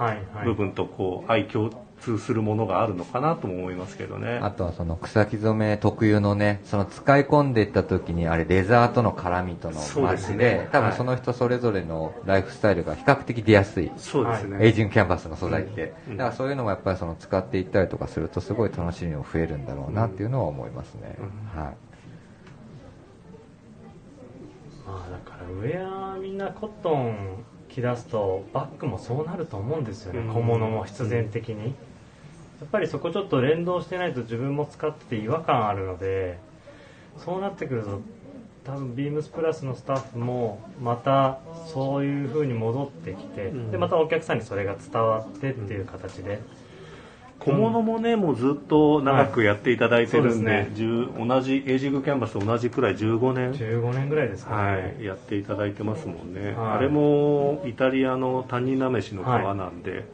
[0.44, 1.70] 部分とこう相共
[2.00, 4.38] 通するものがあるのかなとも思いますけどね。
[4.42, 13.90] あとはその草木染め特有のねその使い込んでいった時にあれレザーとの絡みとのマッチで多分その人それぞれのライフスタイルが比較的出やすい。
[13.96, 14.58] そうですね。
[14.64, 21.76] エイジングキャンバスの素材って、うんだからそういうのもやっぱりその使っていったりとかするとすごい楽しみも増えるんだろうなっていうのは思いますね、うんはい。
[24.86, 27.44] まあだからウェアみんなコットン
[27.76, 30.34] 着出すとバッグもそうなると思うんですよね、うん。
[30.34, 31.70] 小物も必然的に、や
[32.64, 36.38] っぱりそこちょっと連動してないと自分も使ってて違和感あるので
[37.18, 38.00] そうなってくると
[38.64, 41.38] 多分ビームスプラスのスタッフもまた
[41.72, 43.70] そういう風に戻ってきて、うん。
[43.70, 46.40] でまたお客さんにそれが伝わってっていう形で、
[47.46, 50.64] 小物もね、もうずっと長くやっていただいてるんで、はい。
[50.64, 54.56] です10同じエイジングキャンバスと同じくらい15年、15年ぐらいですか。
[54.56, 56.56] ね、はい、やっていただいてますもんね、はい。
[56.56, 60.08] あれもイタリアのタニナメシの皮なんで、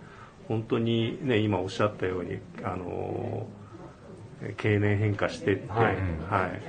[0.46, 3.62] 本当にね今おっしゃったようにあのー
[4.56, 5.84] 経年変化してって、はい。
[6.28, 6.62] はい。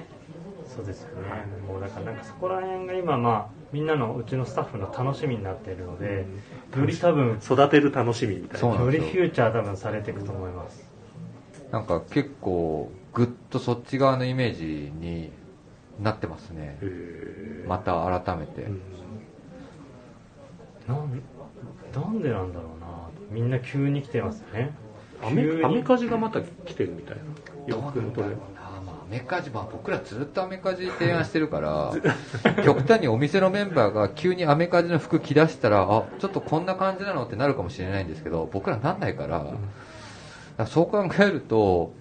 [0.68, 6.28] そうですよね、もうだからなんかそこら辺が今まあみんなのうちのスタッフの楽しみになっているので、
[6.78, 8.60] より多分育てる楽しみみたいな。
[8.60, 9.04] そうなんですよ。
[9.04, 10.88] よりフューチャー多分されていくと思います。
[11.72, 15.32] なんか結構ぐっとそっち側のイメージに
[16.00, 16.78] なってますね。
[17.68, 18.82] また改めて、うん。
[20.88, 21.22] なん
[21.96, 23.10] なんでなんだろうな。
[23.32, 24.72] みんな急に来てますよね。
[25.24, 25.66] アメ急に。
[25.66, 27.24] アメカジがまた来てるみたいな。
[27.66, 28.32] 洋服のトレン
[29.04, 31.94] アメカジ、まあ、僕らずっとアメカジ提案してるから
[32.64, 39.52] 極端にお店のメンバーが急にアメカジの服着出したらあちょっとこんな感じなのってなるかもしれないんですけど僕らなんないから,、だか
[40.58, 41.92] らそう考えると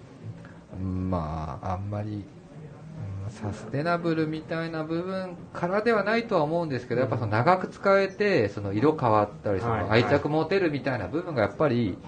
[0.81, 2.25] うんまああんまり
[3.27, 10.03] うんサステナブルみたいな部分からではないとは思うんですけどやっぱその長く使えてその色変わったりそのはい。
[10.03, 11.99] 愛着持てるみたいな部分がやっぱり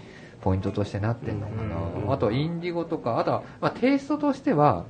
[0.44, 4.84] ポイントとしてなってるのかうんなあとはインディゴとかあとはまあテイストとしては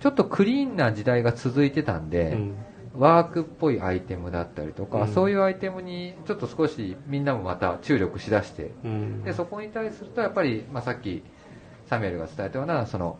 [0.00, 2.54] ちょっとクリーンな時代が続いてたんで、うん。
[2.92, 5.08] ワークっぽいアイテムだったりとか、うん。
[5.08, 9.22] そういうアイテムにちょっと少しみんなもまた注力しだしてうん。
[9.22, 11.22] でそこに対するとやっぱり、まあ、さっき
[11.86, 13.18] サミュエルが伝えたようなその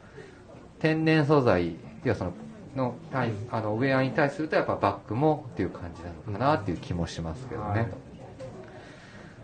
[0.80, 2.32] 天然素材要はその
[2.74, 7.90] の対あのウェアに対するとやっぱバッグもっていう感じなのかなっていう気もしますけどね。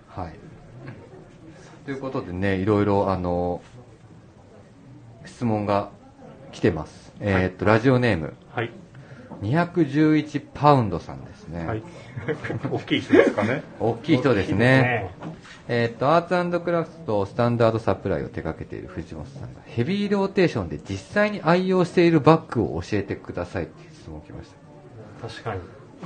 [0.08, 0.34] はい、
[1.86, 3.62] ということでねいろいろあの
[5.24, 5.90] 質問が
[6.50, 7.12] 来てます。
[7.20, 8.70] えーっとラジオネームはい、
[9.42, 11.64] 211パウンドさんですね。
[11.64, 11.82] はい、
[12.70, 15.12] 大きい人ですかね大きい人ですね。
[15.68, 24.50] えーっと、アーツクラフトスタンダードサプライを手掛けている藤本さんが、ヘビーローテーションで実際に愛用しているバッグを教えてくださいっていう質問来まし
[25.20, 25.28] た。
[25.28, 25.60] 確かに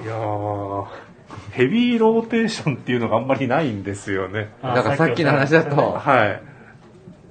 [0.05, 1.10] いやー
[1.53, 4.51] ヘビーローテーションっていうのがあんまりないんですよね。
[4.63, 5.93] あだからさっきの話だと。
[5.93, 6.43] はい。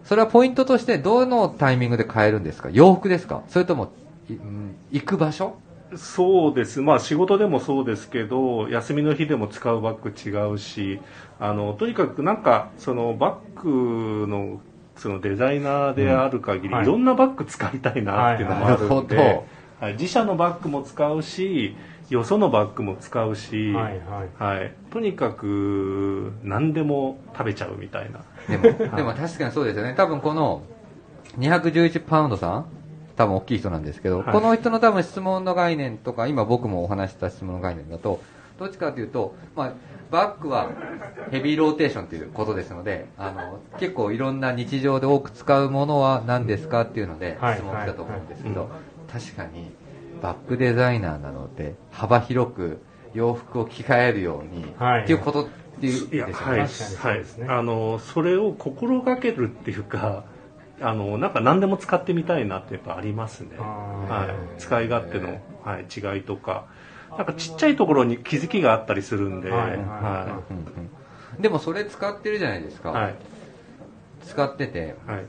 [0.04, 2.70] それはポイントとしてどのタイミングで買えるんですか？
[2.72, 3.44] 洋服ですか？
[3.48, 3.92] それとも、
[4.30, 5.56] いうん行く場所？
[5.96, 6.82] そうです。
[6.82, 11.00] まあ仕事でもそうですけど休みの日でも使うバッグ違うし
[11.40, 14.62] あのとにかくなんかそのバッグの
[14.98, 16.74] そのデザイナーである限り、うん。
[16.76, 16.84] はい。
[16.84, 19.46] いろんなバッグ使いたいなっていうのもあるんで、なるほ
[19.80, 21.76] はい、自社のバッグも使うし
[22.10, 24.60] よそのバッグも使うし、はいはい。
[24.60, 28.24] はい、とにかく何でも食べちゃうみたいな。
[28.48, 28.64] でも、
[28.96, 29.94] でも確かにそうですよね。
[29.96, 30.64] 多分この
[31.38, 32.66] 211パウンドさん、
[33.16, 34.32] 多分大きい人なんですけど、はい。
[34.32, 38.22] この人の多分質問の概念とか、今僕もお話しした質問の概念だと、
[38.58, 39.74] どっちかというと、まあ、
[40.12, 40.70] バッグは
[41.32, 47.56] ヘビーローテーションということですので、あの、結構いろんな日常で多く使うものは何ですかっていうのではい。
[47.56, 48.70] 質問来たと思うんですけど、はい。
[49.12, 49.72] 確かに
[50.22, 52.82] バッグデザイナーなので幅広く
[53.14, 55.04] 洋服を着替えるように、はい。
[55.04, 55.48] っていうことっ
[55.80, 56.34] ていうね。
[56.34, 56.70] はい、はい、
[57.48, 60.26] あの、それを心がけるっていうか、
[60.82, 63.58] あの、なんか何でも使ってみたいなってやっぱありますね。
[63.58, 64.28] は
[64.58, 66.66] い、使い勝手の、はい、違いとか、
[67.18, 69.68] なんかちっちゃいところに気づきがあったりするんで、は
[71.38, 71.42] い。
[71.42, 72.92] でもそれ使ってるじゃないですか。
[72.92, 73.16] はい、
[74.24, 75.26] 使ってて、はい、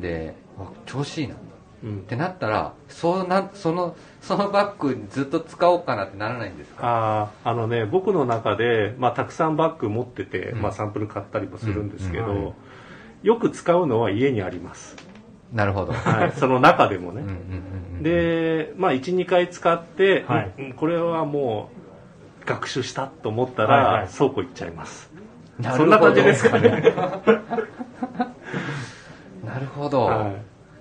[0.00, 1.34] で、わ調子いいな。
[1.86, 1.98] うん。
[1.98, 2.00] っ。
[2.02, 6.80] てなったら、そうな、その、そのバッグずっと使おうかなってならないんですか？
[6.82, 10.62] あーあのね僕の中で、まあ、たくさんバッグ持ってて、うん。
[10.62, 12.52] まあ、サンプル買ったりもするんですけど、うんうん
[13.22, 14.94] よく使うのは家にあります、
[15.52, 15.92] なるほど。
[15.92, 17.24] はい、その中でもね、
[18.02, 20.52] で、まあ、12回使って、はい。
[20.58, 21.70] うんこれはも
[22.42, 24.08] う学習したと思ったら、はいはい。
[24.12, 25.10] 倉庫行っちゃいます。
[25.58, 25.84] なるほど。
[25.84, 26.68] そんな感じですかね、
[29.44, 30.32] なるほど、は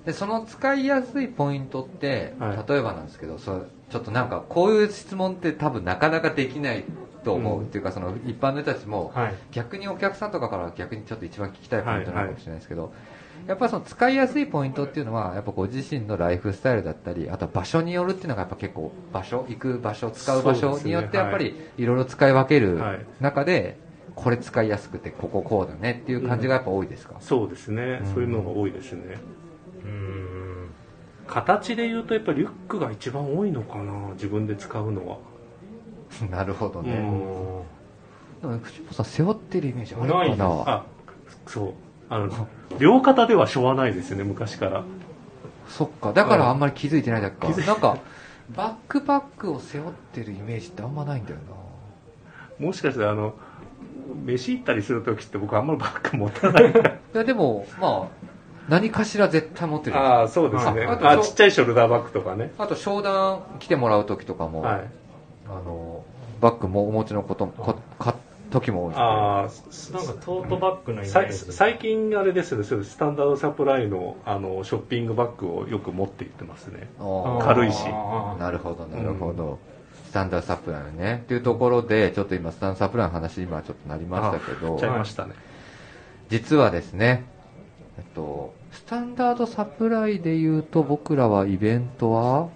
[0.05, 2.65] でその使いやすいポイントって、はい。
[2.69, 6.83] 例えばなんですけどそうちょっとなんかこういう質問って多分なかなかできない
[7.23, 9.35] と思う、うんっていうかその一般の人たちも、はい。
[9.51, 12.93] 逆にお客さんとかから逆にちょっと一番聞きたいポイントなのかもしれないですけど、
[13.47, 21.85] やっぱりその使いやすいポイントっていうのはやっぱご自身のライフスタイルだったりあとは場所によるっていうのがやっぱ結構場所行く場所使う場所によってやっぱりい。
[21.85, 23.05] ろいろ使い分けるはい。
[23.19, 23.77] 中で
[24.15, 29.17] これ使いやすくてこここうだねっていう感じがやっぱ多いですか、い、そうですね、うんそういうのが多いですね
[29.85, 30.69] うーん。
[31.27, 35.17] 形で言うとやっぱりリュックが一番多いのかな自分で使うのは。
[36.29, 38.51] なるほどね、うん。
[38.51, 40.45] でも藤本さん背負ってるイメージあるかな。
[40.65, 40.83] あ
[41.47, 41.73] そう。
[42.09, 44.83] あの両肩ではしょうがないですよね昔から。
[45.67, 46.13] そっか。
[46.13, 47.97] だからあんまり気づいてないだけか、なんか
[48.55, 51.37] バックパックを背負ってるイメージってあんまないんだよ
[52.59, 53.33] もしかしてあの
[54.23, 58.25] 飯行ったりする時って僕あんまりバッグ持たないないやでもまあ
[58.67, 60.85] 何かしら絶対持ってるああそうですね。
[60.85, 62.51] ああとあちっちゃいショルダーバッグとかね。
[62.57, 64.87] あと商談来てもらう時とかも、はい。
[65.47, 66.03] あの
[66.41, 68.15] バッグもお持ちのことこか
[68.51, 68.95] 時も多いで
[69.71, 69.99] すね。
[69.99, 71.53] あなんかトートバッグのイメさージ。
[71.53, 72.63] 最近あれですね。
[72.63, 76.87] そうスタンダードサプライのあのショッピングバッグをよく持って行ってますね。
[77.41, 77.83] 軽いし。
[78.39, 79.59] なるほどなるほど、
[80.07, 81.21] スタンダードサプライね。
[81.23, 84.77] っていうところでちょっと今スタンダードサプライの話今ちょっとなりましたけど。
[84.79, 85.33] ちゃいましたね。
[86.29, 87.25] 実はですね、
[87.97, 92.49] えっと、スタンダードサプライで言うと僕らはイベントは？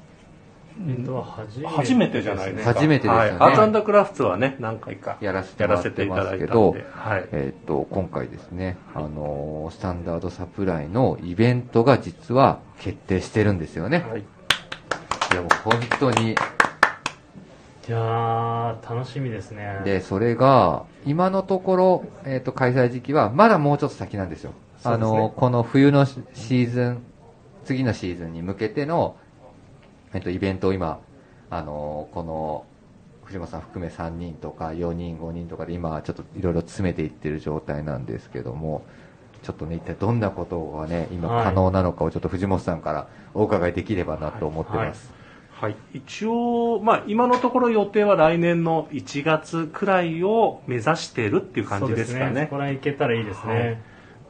[0.88, 2.74] えっと初めて初めてじゃないですか。
[2.74, 3.20] 初めてですよね。
[3.20, 14.06] はい、アーツクラフツはね何回かやらせてやもらってらせていたますけどだいたんで、はい、えっと、今回ですね、あのースタンダードサプライのイベントが実は決定してるんですよね。
[14.10, 14.24] はい、い
[15.36, 16.32] や、もう本当に。
[16.32, 16.36] い
[17.92, 19.82] やー楽しみですね。
[19.84, 24.54] で、それが、今のところ、えっと、開催時期はまだもうちょっと先なんですよ。
[24.84, 27.04] あのーこの冬のシーズン、
[27.66, 29.18] 次のシーズンに向けての、
[30.14, 31.00] えっと、イベントを今、
[31.50, 32.66] あのーこの、
[33.26, 38.84] 藤本さん含め3人とか4人、5人とかで今ちょっといろいろ詰めていってる状態なんですけども、
[39.44, 41.46] ちょっとね、一体どんなことがね、今はい。
[41.46, 45.14] 可能なのかをちょっと藤本さんからお伺いできればなと思ってます。
[45.52, 52.26] はい、一応、まあ、今のところ予定は来年の1月くらいを目指してるっていう感じですかね。
[52.28, 53.78] そうそこら辺いけたらいいですね、はい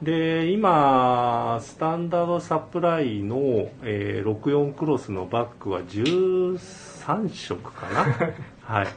[0.01, 8.05] で今スタンダードサプライの、えー64クロスのバッグは13色かな。
[8.63, 8.87] はい。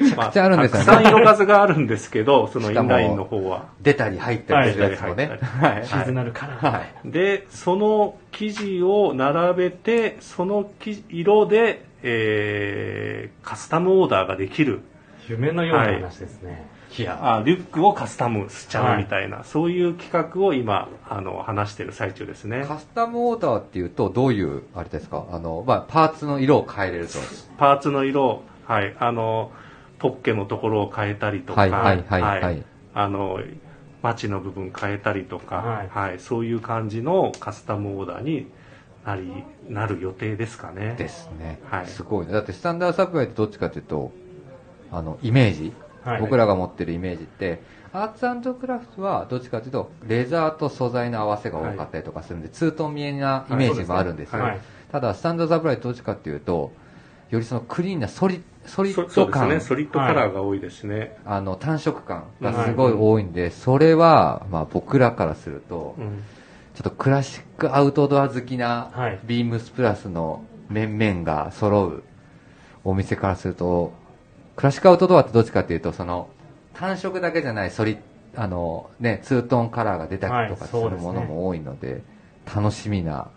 [0.00, 0.86] めちゃくちゃあるんですよね。
[0.86, 3.66] たくさん色数があるんですけど そのインラインの方は。
[3.80, 5.38] 出たり入ったりするやつもね。
[5.60, 5.72] はい。
[5.74, 5.86] はい。
[5.86, 7.10] シーズナルカラー、はい。
[7.10, 14.80] でその生地を並べてその生色で、えーカスタムオーダーができる。
[15.28, 16.58] 夢のような話ですね、いや、
[17.08, 22.64] あリュックをカスタムしちゃうみたいな、そういう企画を今あの話してる最中ですね。
[22.66, 25.26] カスタムオーダーっていうと、どういう、あれですか？
[25.30, 27.14] あの、まあ、パーツの色を変えれると。
[27.58, 28.96] パーツの色はい。
[28.98, 29.52] あの
[29.98, 32.64] ポッケのところを変えたりとかはいはいはいはい。
[32.92, 33.38] あの
[34.02, 36.18] マチの部分変えたりとか、ははい。
[36.18, 38.50] そういう感じのカスタムオーダーに
[39.06, 40.96] なりなる予定ですかね。
[40.98, 41.60] ですね。
[41.70, 41.86] はい。
[41.86, 42.32] すごいね。
[42.32, 44.12] だってスタンダードサプライってどっちかっていうと、
[44.90, 45.72] あの、イメージ、はい
[46.20, 54.42] 僕らが持ってるイメージって、アーツクラフトはどっちかっていうと、レザーと素材の合わせが多かったりとかするんで、ツートン見えなイメージもあるんですよ。
[54.92, 56.72] ただ、スタンドサプライどっちかっていうと、
[57.30, 59.68] よりそのクリーンなソリソリそッド感、そうですね。
[59.68, 66.22] ソリッドカラーが多いですね、あの単色感がすごい多いんで、それは、まあ、僕らからすると、うん。
[66.74, 69.18] ちょっとクラシックアウトドア好きなはい。
[69.24, 72.02] ビームスプラスの面々が揃う
[72.84, 73.92] お店からすると
[74.60, 76.28] クラシックアウトドアってどっちかっていうと、その、
[76.74, 77.96] 単色だけじゃない、ソリ、
[78.36, 82.02] あの、ね、ツートーンカラーが出たりとかするものも多いので、
[82.54, 83.28] 楽しみな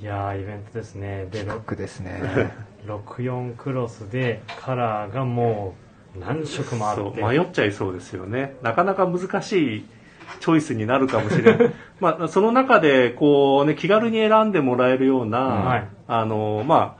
[0.00, 1.26] いやーイベントですね。
[1.32, 2.22] で企画ですね。
[2.86, 5.74] 64クロスでカラーがも
[6.16, 7.10] う何色もあそう。
[7.10, 8.54] って迷っちゃいそうですよね。
[8.62, 9.86] なかなか難しい
[10.38, 11.72] チョイスになるかもしれない。
[11.98, 15.88] まあその中でこうね気軽に選んでもらえるような、はい。
[16.06, 16.98] あのま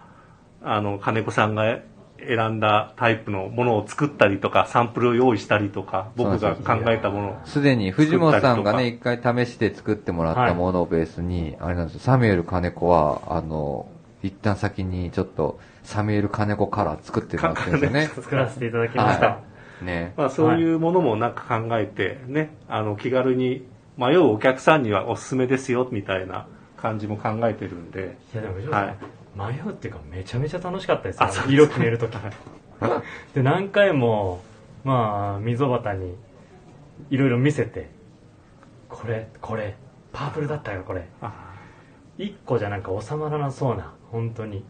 [0.61, 1.79] ああの金子さんが
[2.27, 13.89] 選んだタイプのものを作ったりとかサンプルを用意したりとか僕が考えたものをすでに藤本さんがね、作一回試して作ってもらったものをベースに、あれなんですよ、サミュエル金子は、あの、
[14.23, 18.07] 一旦先にちょっと、サミュエル金子カラー作ってもらってるんですよね。
[18.07, 19.41] 作らせていただきました、は
[19.83, 20.13] ね。
[20.17, 23.67] まあ、そういうものもなんか考えてね、あの気軽に
[23.97, 26.47] 迷うお客さんにはおすすめですよみたいな
[26.77, 28.17] 感じも考えてるんで。
[28.33, 28.97] いやでもはい
[29.35, 32.11] 迷うっていうかめちゃめちゃ楽しかったです色決めるとき
[33.35, 34.43] で何回も
[34.85, 36.15] まあ溝端に
[37.11, 37.91] いろいろ見せて
[38.89, 39.77] これこれ
[40.13, 41.07] パープルだったよこれ。
[41.21, 41.55] あ
[42.19, 44.65] 1個じゃなんか収まらなそうな本当に。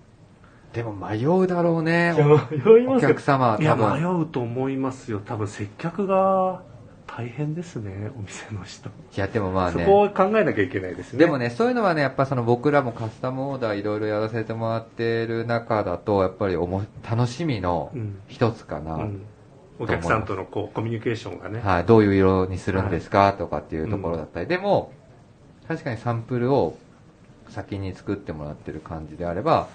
[0.73, 2.15] でも迷うだろうね。
[2.51, 3.09] 迷いおますよ。
[3.09, 4.21] 客様はいや多迷分。
[4.21, 5.21] うと思いますよ。
[5.25, 6.63] 多分接客が
[7.09, 9.85] 大変ですねお店の人、いや、でもまあね。
[9.85, 11.19] そこを考えなきゃいけないですね。
[11.19, 18.21] でもね、そういうのはね、やっぱその僕らもカスタムオーダーいろいろやらせてもらってる中だと、やっぱりおも楽しみのうん。
[18.29, 18.95] 一つかな。
[18.95, 19.23] うん。
[19.81, 24.93] お客さんとのこうコミュニケーションがね、はい、どういう色にするんですか、とかっていうところだったり、でも、
[25.67, 26.77] 確かにサンプルを
[27.49, 29.69] 先に作ってもらってる感じであれば、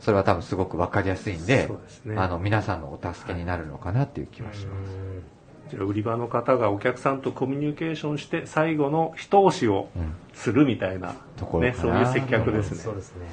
[0.00, 1.68] それは多分すごくわかりやすいんで、
[2.04, 2.16] ね。
[2.16, 4.90] あの、皆さんのお助けになるのかなっていう気はします。
[4.90, 5.41] じ
[5.76, 12.78] 売り場の方がお客さんとコミュニケーションして最後の一押しをうんするみたいな、ところね、そういう接客ですね。
[12.78, 13.26] そうですね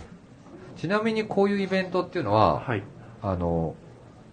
[0.76, 2.84] ちなみにこういうイベントっていうのは、はい。
[3.22, 3.76] あの、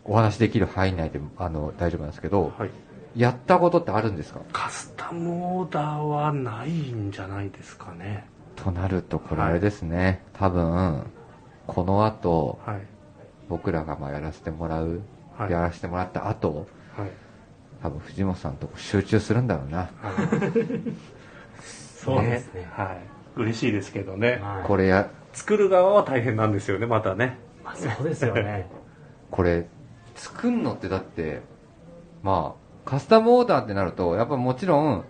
[0.04, 2.70] お話できる範囲内であの大丈夫なんですけど、はい。
[3.16, 4.40] やったことってあるんですか？
[4.52, 8.26] カスタムオーダーはないんじゃないですかね。
[8.54, 11.02] となると、これあれですね、多分、
[11.66, 12.80] この後、はい。
[13.48, 15.02] 僕らがまあやらせてもらう、
[15.36, 15.50] はい。
[15.50, 17.10] やらせてもらった後、はい
[17.86, 19.90] 多分藤本さんとこ集中するんだろうな。
[21.62, 22.68] そうですね。
[22.72, 22.98] はい。
[23.36, 24.40] 嬉しいですけどね。
[24.42, 24.66] はい。
[24.66, 27.38] これや、作る側は大変なんですよねまたね。
[27.64, 28.68] まあ、そうですよね。
[29.30, 29.66] これ、
[30.16, 31.42] 作んのってだって、
[32.24, 35.04] まあ、カスタムオーダーってなると、やっぱもちろん、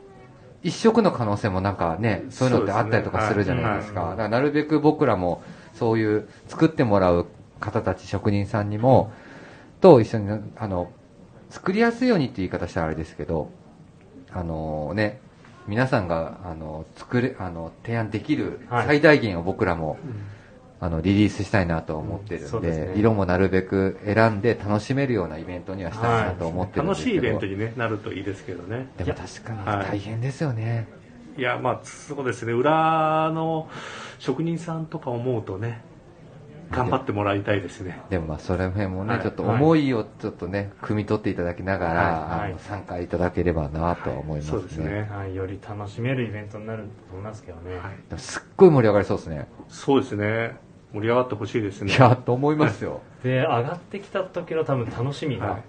[0.62, 4.10] 一色の可能性もなんかね、そういうのってあったりとかするじゃないですか。
[4.10, 7.26] だからなるべく僕らも、そういう作ってもらう
[7.58, 9.12] 方たち、職人さんにも、
[9.80, 10.90] と一緒に、あの、
[11.56, 13.50] 作りやすいようにって言い方したらあれですけど、
[14.30, 15.22] あのね、
[15.66, 18.86] 皆さんが、あの、作れ、あの、提案できるはい。
[18.86, 19.96] 最大限を僕らも、
[20.80, 22.92] あの、リリースしたいなと思ってるんで、そうですね。
[22.96, 28.88] 色もなるべく選んで楽しめるようなイベントにはしたいなと思ってるんで楽すけど、しいイベントに、ね、なるといいですけどね。
[28.98, 29.86] でも確かにはい。
[29.92, 30.86] 大変ですよね。
[31.38, 32.52] いやまあそうですね。
[32.52, 33.68] 裏の
[34.18, 35.82] 職人さんとか思うとね
[36.70, 38.00] 頑張ってもらいたいですね。
[38.10, 39.22] でもまあそれ辺もね、はい。
[39.22, 42.02] ちょっと思いをちょっとね、汲み取っていただきながら、
[42.40, 42.54] はい。
[42.58, 44.50] 参加いただければなとは思いますね。
[44.50, 45.08] そうですね。
[45.10, 47.80] はい、より楽しめるイベントになると思いますけどね、
[48.16, 49.48] すっごい盛り上がりそうですね。
[49.68, 50.56] そうですね。
[50.92, 51.92] 盛り上がってほしいですね。
[51.92, 53.00] いや、と思いますよ。
[53.22, 55.62] で上がってきた時の多分楽しみが、はい。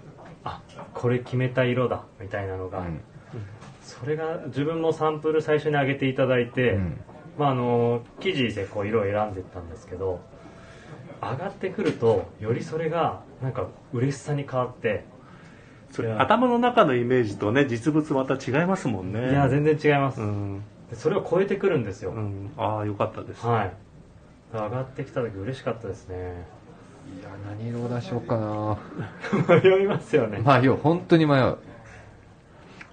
[0.44, 0.62] あ
[0.94, 3.00] これ決めた色だみたいなのが、うん。
[3.82, 7.00] それが自分もサンプル最初に上げていただいて、うん。
[7.38, 10.20] まあ、あの生地でこう色を選んでいったんですけど
[11.20, 15.04] 上がってくるとよりそれがなんか嬉しさに変わって。
[15.90, 19.30] それ頭の中のイメージとね実物また違いますもんね。
[19.30, 23.72] いや全然違います、うん、でそれを超えてくるんですよ、うん、ああよかったです、はい。
[24.52, 26.46] 上がってきた時嬉しかったですね。
[27.20, 28.76] いや、何色出しようかな。
[29.62, 30.42] 迷いますよね。
[30.44, 31.56] 迷う、本当に迷う。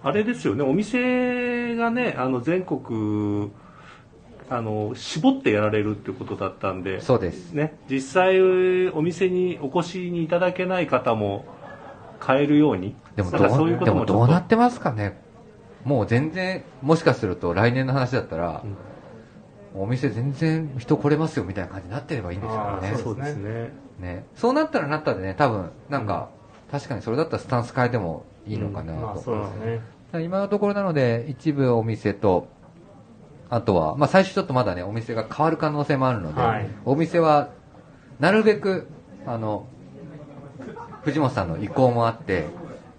[0.06, 3.50] あれですよねお店がねあの全国
[4.50, 7.52] あの絞ってやられるってことだったんでそうです。
[7.54, 8.42] ね、実際
[8.92, 11.46] お店にお越しにいただけない方も
[12.20, 15.24] 買えるようにでもそういうこともどうなってますかね。
[15.86, 18.64] もう全然、もしかすると来年の話だったら、
[19.76, 22.98] お店全然人来れますよみたいな感じになってればいいんですからね。
[22.98, 24.26] そうですねね。
[24.36, 26.30] そうなったらなったでね、多分、なんか、
[26.72, 29.00] 確かにそれだったらスタンス変えてもいいのかなと。
[29.00, 29.82] まあそうですね
[30.24, 32.48] 今のところなので、一部お店と、
[33.50, 36.68] あとは、まあ最初ちょっとまだね、お店が変わる可能性もあるので、はい。
[36.86, 37.50] お店は、
[38.20, 38.88] なるべく、
[39.26, 39.68] あの、
[41.04, 42.46] 藤本さんの意向もあって、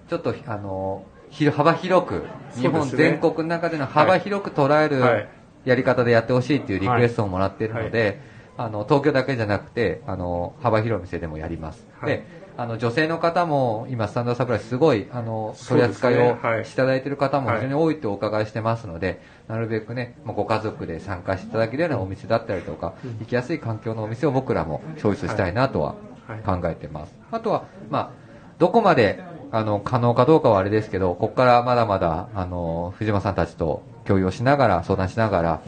[0.09, 2.23] ちょっと、あの、ひ幅広く、
[2.57, 4.89] 日本全国の中での幅広く捉えはい。
[4.89, 5.29] る
[5.65, 8.21] やり方でやってほしいっていうリクエストをもらっているので、
[8.57, 11.87] あの、東京だけじゃなくて、あの、幅広い店でもやります。
[12.01, 12.11] はい。
[12.13, 12.27] で、
[12.59, 25.95] あの、女性の方も今、スタンダードサプライすごい、あの、取り扱いをしていただいている方も非常に多いとお伺いしてますので、なるべくね、まあご家族で参加していただけるようなお店だったりとか、行きやすい環境のお店を僕らもチョイスしたいなとは
[26.27, 27.15] はい考えてます。
[27.31, 28.11] あとは、まあ、
[28.59, 35.61] どこまで、あの、可能かどうかはあれですけど、ここからまだまだ、あの、藤間さんたちと共有をしながら、相談しながら、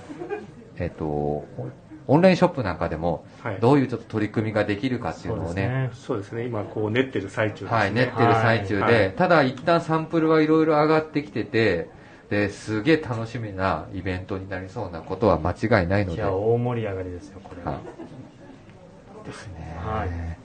[0.78, 1.44] えっ、と、
[2.08, 6.44] オンラインショップなんかでもはい、どういうちょっと取り組みができるかっていうのをね、そうですね。
[6.44, 7.64] 今こう練ってる最中。
[7.64, 9.12] ですね、はい、練ってる最中で、はい。
[9.14, 11.88] ただ一旦サンプルはいろいろ上がってきてて、
[12.30, 17.62] で、すげえ楽しみなイベントになりそうなことは間違いないので、いや大盛り上がりですよこれ。
[17.62, 17.78] は、は
[19.24, 19.26] い。
[19.26, 19.76] ですね。
[19.78, 20.38] はい。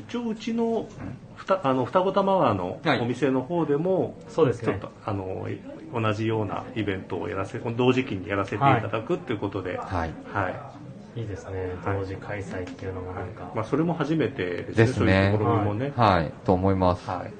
[0.00, 0.88] 一応うちの
[1.34, 4.66] ふたあの双子玉川のはいお店の方でも、そうですね。
[4.66, 5.48] ちょっとあの
[5.92, 10.12] 同じようなイベントをやらせ同時期にやらせていただくっていうことで、はい。
[10.32, 10.77] はい。
[11.18, 11.74] いいいですね。
[11.84, 11.98] はい。
[11.98, 14.74] 同時開催っていうのもなんか、まあ、それも初めてですね。
[14.74, 15.04] ですね。
[15.04, 17.10] そういうところもね、はい、と思います。
[17.10, 17.32] はい。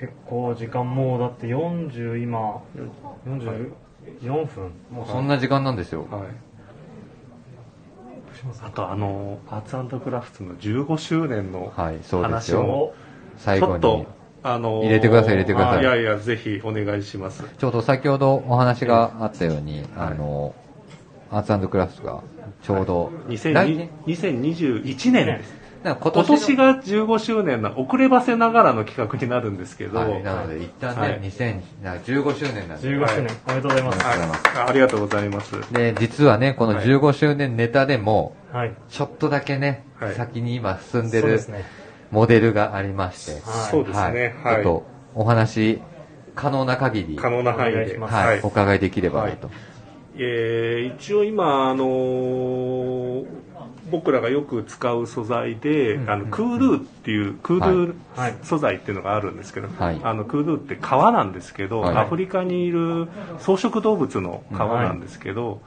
[0.00, 2.62] 結構時間もうだって40今
[3.26, 4.72] 44分？
[4.92, 6.06] もうそんな時間なんですよ。
[6.10, 6.22] はい。
[8.62, 12.60] あとあのアーツクラフトの15周年のはい、そうです話よ。
[12.60, 12.94] を
[13.36, 13.82] 最後に。
[13.82, 14.17] ちょっと。
[14.42, 15.78] あの入れてください入れてください。
[15.78, 17.44] あいやいやぜひお願いします。
[17.58, 20.54] ちょうど先ほどお話があったように、あの、
[21.30, 22.22] アーツクラフトが
[22.62, 25.58] ちょうど、来2020年2021年です。
[25.84, 31.20] 今今年の年が15周年の遅ればせながらの企画になるんですけど、はい、なので一旦ね、はい。
[31.20, 32.88] 2015周年なんで。
[32.88, 34.58] 15周年、おめでとうございます、はい。
[34.64, 35.72] あありがとうございます。
[35.72, 36.86] で、実はね、このはい。
[36.86, 38.74] 15周年ネタでも、はい。
[38.88, 40.14] ちょっとだけね、はい。
[40.14, 41.64] 先に今進んでるそうですね
[42.10, 43.42] モデルがありまして、はい。
[43.70, 44.34] そうですね。
[44.42, 44.60] ちょはい。
[44.60, 45.80] っとお話
[46.34, 47.98] 可能な限り、可能な範囲で。
[47.98, 49.50] はい、お伺いできればなと。
[50.16, 53.26] えー一応今、あのー
[53.90, 60.00] 僕らがよく使う素材で、うんあのクールーっていう、クールはいー素材っていうのがあるんですけど、はい。
[60.02, 61.96] あのクールーって革なんですけど、はい。
[61.96, 65.60] アフリカにいる草食動物の革なんですけど、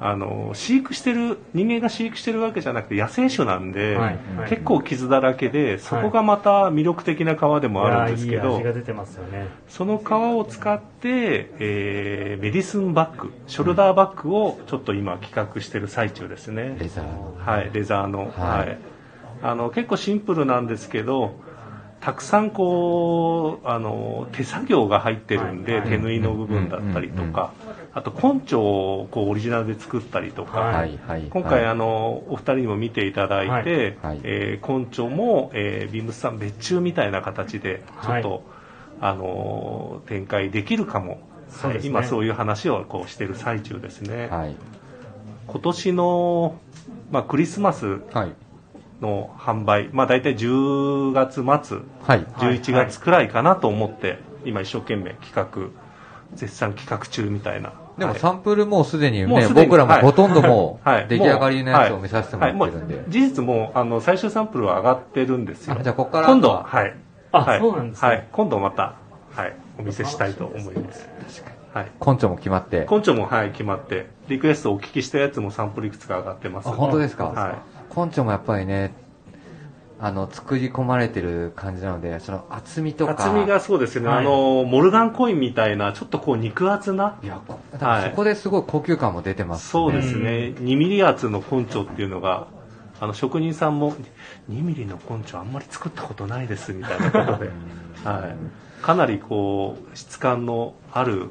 [0.00, 4.50] あの飼育してる人間が飼育してるわけじゃなくて野生種なんで、はいはい。
[4.50, 9.46] 結構傷だらけでそこがまた魅力的な革でもあるんですけど、いやいい味が出てますよね。
[9.68, 16.76] その皮を使って、えーメディスンバッグショルダーバッグをちょっと今企画してる最中ですね。
[16.78, 17.36] レザーの。
[17.38, 18.72] はいレザーの,、ははい。
[18.72, 18.76] い
[19.42, 21.36] あの結構シンプルなんですけど
[22.00, 25.88] たくさんこうあの手作業が入ってるんで、はい。
[25.88, 27.52] 手縫いの部分だったりとうんうんうんか、
[27.96, 30.98] あと根性をこうオリジナルで作ったりとか、はい。
[31.30, 38.40] 今回、はいあのお二人にも見ていただいて、はいえー根性も、えービームスさん別注みたいな形でちょっと、はい
[39.00, 44.56] あのー展開できるかも、そうですねはい今そういう話をこうしてる最中ですね、はい。
[45.46, 46.56] 今年の、
[47.12, 48.32] まあ、クリスマスはい。
[49.00, 51.34] の販売、まあ、大体10月
[51.66, 52.24] 末はい。
[52.24, 55.68] 11月くらいかなと思って、今一生懸命企画
[56.34, 58.20] 絶賛企画中みたいなでもはい。
[58.20, 60.02] サンプルもうすでにね、もうすでに僕らもはい。
[60.02, 61.08] ほとんどもうはい。
[61.08, 63.04] 出来上がりのやつを見させてもらってるんで。
[63.08, 65.76] 事実もうあの最終サンプルは上がってるんですよ。
[65.78, 66.26] あじゃあここから。
[66.26, 66.94] 今度ははい。
[67.32, 67.60] あはい。
[67.60, 68.08] そうなんですね。
[68.08, 68.28] はい。
[68.32, 68.94] 今度また
[69.30, 69.56] はい。
[69.78, 71.08] お見せしたいと思います。
[71.72, 71.86] はい。
[72.04, 72.86] 根性も決まって。
[72.90, 76.68] 根性もはい決まってリクエストをお聞きしたやつもサンプルいくつか上がってます。
[76.68, 77.26] あ、本当ですか。
[77.26, 77.98] はい。
[77.98, 78.94] 根性もやっぱりね、
[80.04, 83.12] あの、作り込まれてる感じなので、その厚みとか。
[83.12, 84.18] 厚みがそうですね、はい。
[84.18, 87.18] あのモルガンコインみたいなちょっとこう肉厚な。
[87.22, 89.70] いや、こそこですごい高級感も出てます、ね。
[89.70, 92.48] そうですね、2ミリ厚の根性っていうのが
[93.00, 93.94] あの職人さんも
[94.50, 97.50] 2ミリの根性あんまり作ったことないですみたいなことで、
[98.04, 101.30] はい、かなりこう質感のある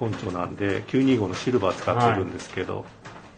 [0.00, 2.84] 根性なんで925のシルバー使ってるんですけど、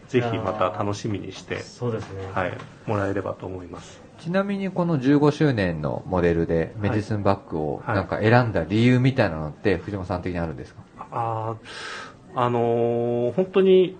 [0.07, 2.55] ぜひまた楽しみにして、そうですね、はい、
[2.85, 7.95] もらえればと思いますちなみにこの15周年のモデルでメディスンバッグをはい。
[7.95, 10.81] なんか選んだ理由みたいなのって藤本さん的にあるんですか？
[11.11, 13.97] あーあのー本当に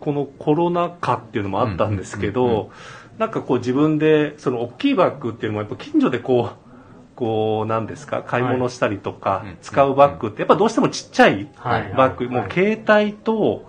[0.00, 2.68] このコロナ禍っていうのもあったんですけど、うんうんうん
[3.18, 8.22] なんかこう自分でその大きいバッグっていうのもやっぱ近所でこうこうなんですか？
[8.22, 9.56] 買い物したりとかはい。
[9.60, 11.92] 使うバッグってやっぱどうしてもちっちゃいはい。
[11.96, 12.34] バッグ、はい。
[12.42, 13.68] もう携帯と、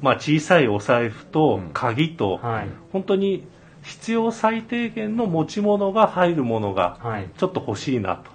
[0.00, 1.70] まあ、小さいお財布とうん。
[1.72, 2.68] 鍵と、はい。
[2.92, 3.46] 本当に
[3.82, 8.30] 必要最低限の持ち物が入るものがはいちょっと欲しいなと。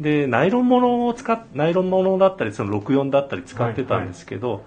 [0.00, 4.64] で、ナイロンものを使っ、ナイロンものだったり、その64だったり使ってたんですけど、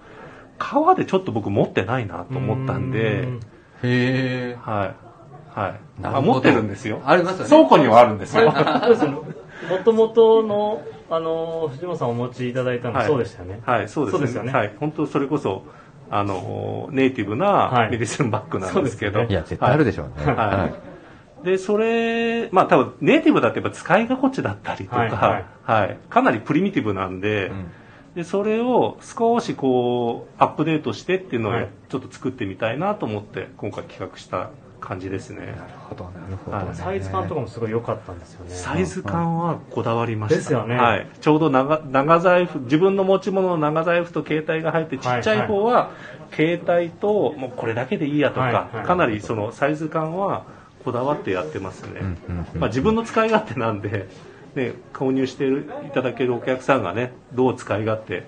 [0.58, 3.40] 革でちょっと僕持ってないなと思ったんでう、ん
[3.82, 4.58] へえ。
[4.60, 5.58] はい。
[5.58, 5.80] はい。
[6.02, 7.00] あ、持ってるんですよ。
[7.04, 7.48] ありますよね。
[7.48, 8.52] 倉庫にはあるんですよ。
[8.52, 13.60] そうですねもともとの、あの、藤本さんお持ちいただいたのはいそうでしたよね。
[13.64, 14.18] はい、そうですね。
[14.18, 14.74] そうですよねはい。
[14.78, 15.64] 本当それこそ、
[16.10, 17.90] あのネイティブはない。
[17.92, 20.26] メディスンバッグなんですけど、そうですいや、絶対あるでしょうね。
[20.26, 20.36] はい。
[20.36, 21.44] はい。
[21.44, 25.44] で、それ、まあ多分ネイティブだってやっぱ使い心地だったりとか、はい。
[25.62, 27.70] はい、かなりプリミティブなんで、うん。
[28.14, 31.68] で、それを少しこう、アップデートしてっていうのをはい。
[31.88, 34.50] ちょっと作ってみたいなと思って、今回企画した
[34.80, 35.46] 感じですね。
[35.46, 35.56] なる
[35.88, 36.74] ほど、なるほどはいね。
[36.74, 40.36] サイズ感とかもすごい良かったんですよねサイズ感はこだわりました。
[40.36, 41.06] ですよねはい。
[41.20, 45.90] ちょうど長長財布、自分の持ち物の長財布と携帯が入って、ちっちゃい方は、
[46.32, 50.44] 携帯と、もうこれだけでいいやとか、はいはいかなりそのサイズ感は
[50.84, 52.00] こだわってやってますね。
[52.00, 54.08] うんうんうんまあ、自分の使い勝手なんで、
[54.54, 58.24] ね、購入していただけるお客さんがね、どう使い勝手、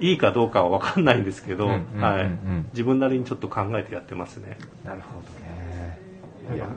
[0.00, 1.80] いいかどうかは分かんないんですけど、はい、
[2.72, 4.58] 自分なりにちょっと考えてやってますね。
[4.84, 5.35] なるほど
[6.50, 6.56] ね。
[6.56, 6.70] いやは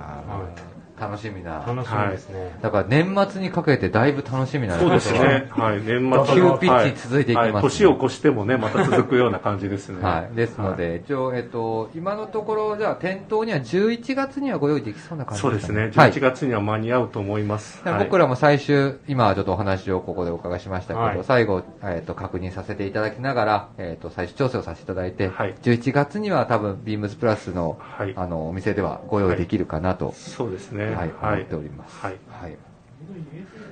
[0.76, 1.64] ー楽しみな。
[1.66, 5.48] 楽しみですね、だから年末にかけてだいぶ楽しみなそうですね。
[5.50, 10.02] はい、年末急ピッチに続いていきますねはい年を越してもね、また続くような感じですね。
[10.04, 10.36] はい。
[10.36, 15.92] ですので、一応、えっと、今のところ、じゃあ、店頭には11月にはご用意できそうな感じそうですね。
[15.96, 17.82] はい11月には間に合うと思います。
[17.88, 30.89] はい僕らも最終、今はちょっとお話をここでお伺いしましたけど、はい最後、えっと、確認させていただきながら、えっと、最終調整をさせていただいて、はい11月には多分、ビームスプラスの、はいあの、お店ではご用意できるかなと、そうですね。
[30.96, 31.98] はい、思っております。
[32.00, 32.16] はい。
[32.30, 32.58] はい。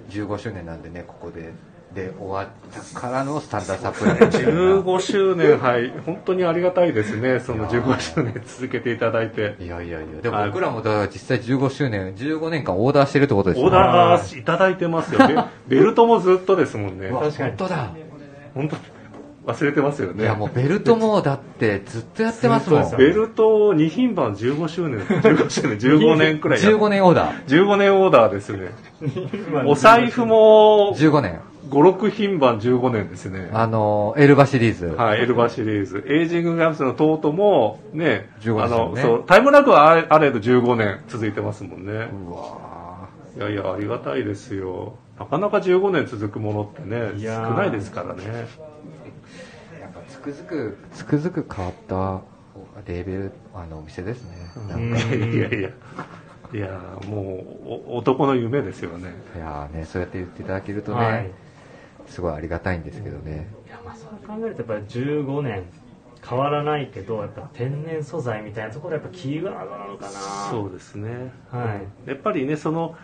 [0.09, 1.53] 15周年なんでね、ここで、
[1.93, 4.17] で、終わったからのスタンダードサプライ。
[4.17, 5.89] 15周年、はい。
[6.05, 7.39] 本当にありがたいですね。
[7.39, 9.55] その15周年続けていただいて。
[9.59, 15.19] いやいやいや、でも僕らもだから実際15周年、15年間オーダーしてるってことですよオーダーいただいてますよ。
[15.67, 17.09] ベベルトもずっとですもんね。
[17.09, 17.93] 確かに本当だ。
[18.53, 18.77] 本当
[19.47, 20.23] 忘れてますよね。
[20.23, 22.91] いやもうベルトもだってずっとやってますもん。
[22.97, 27.45] ベルト2品番15周年、 15周年、15年くらいや15年オーダー。
[27.45, 28.71] 15年オーダーですね。
[29.01, 31.39] 今お財布も5、15年。
[31.69, 33.49] 6品番15年ですね。
[33.53, 34.87] あの、エルバシリーズ。
[34.87, 36.03] はい、エルバシリーズ。
[36.07, 41.91] エイジングキャンバスのトートも、ね、15あの、ですよねそう、タイムラグはあれあれど15年続いてますもんね。
[41.93, 44.95] うわいやいや、ありがたいですよ。
[45.19, 48.47] なかなか15年続くものってね、少ないですからね。
[50.27, 52.21] くづく、つくづく変わった
[52.91, 54.51] レーベル、あの、お店ですね。
[54.69, 55.69] なんかいやいやいや。
[56.53, 59.13] いや、もう、お男の夢ですよね。
[59.35, 61.31] いやーね、そうやって言っていただけるとね、はい
[62.07, 63.49] すごいありがたいんですけどね。
[63.67, 65.65] いやまあそう考えるとやっぱり15年
[66.25, 70.11] 変わらないけどやっぱ天然素材みたいなところはやっぱキーワードなのかな
[70.49, 71.33] そうですね。
[71.51, 72.95] はいやっぱりね、その、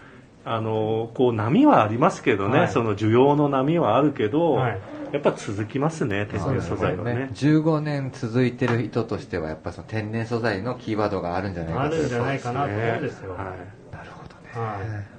[0.45, 4.79] あの、こう波はありますけどね、はいその需要の波はあるけど、はい
[5.13, 7.29] やっぱ続きますね、天然素材のね。
[7.33, 11.85] 15年続いてる人としては、やっぱその天然素材のキーワードがあるんじゃないかと。
[11.85, 13.95] あるんじゃないかなと思うんですよ、はい。
[13.95, 14.33] なるほど
[14.63, 14.67] ね。
[14.67, 15.13] はい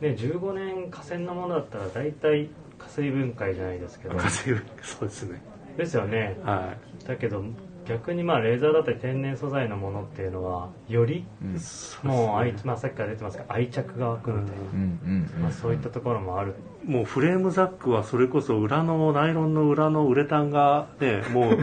[0.00, 5.42] ね、15年河川のものだったら大体加水分解じゃないですけど風そうですね。
[5.76, 6.74] ですよねは
[7.06, 7.44] だけど
[7.90, 16.54] 逆にまあレーザーだったり天然素材のものっていうのはよりうんもう愛、まあ、さっきから出てますが愛着が湧くので、うんうんまあ、そういったところもある
[16.86, 16.90] い。
[16.90, 21.58] もうフレームザックはそれこそ裏の、ナイロンの裏のウレタンがね、 もう、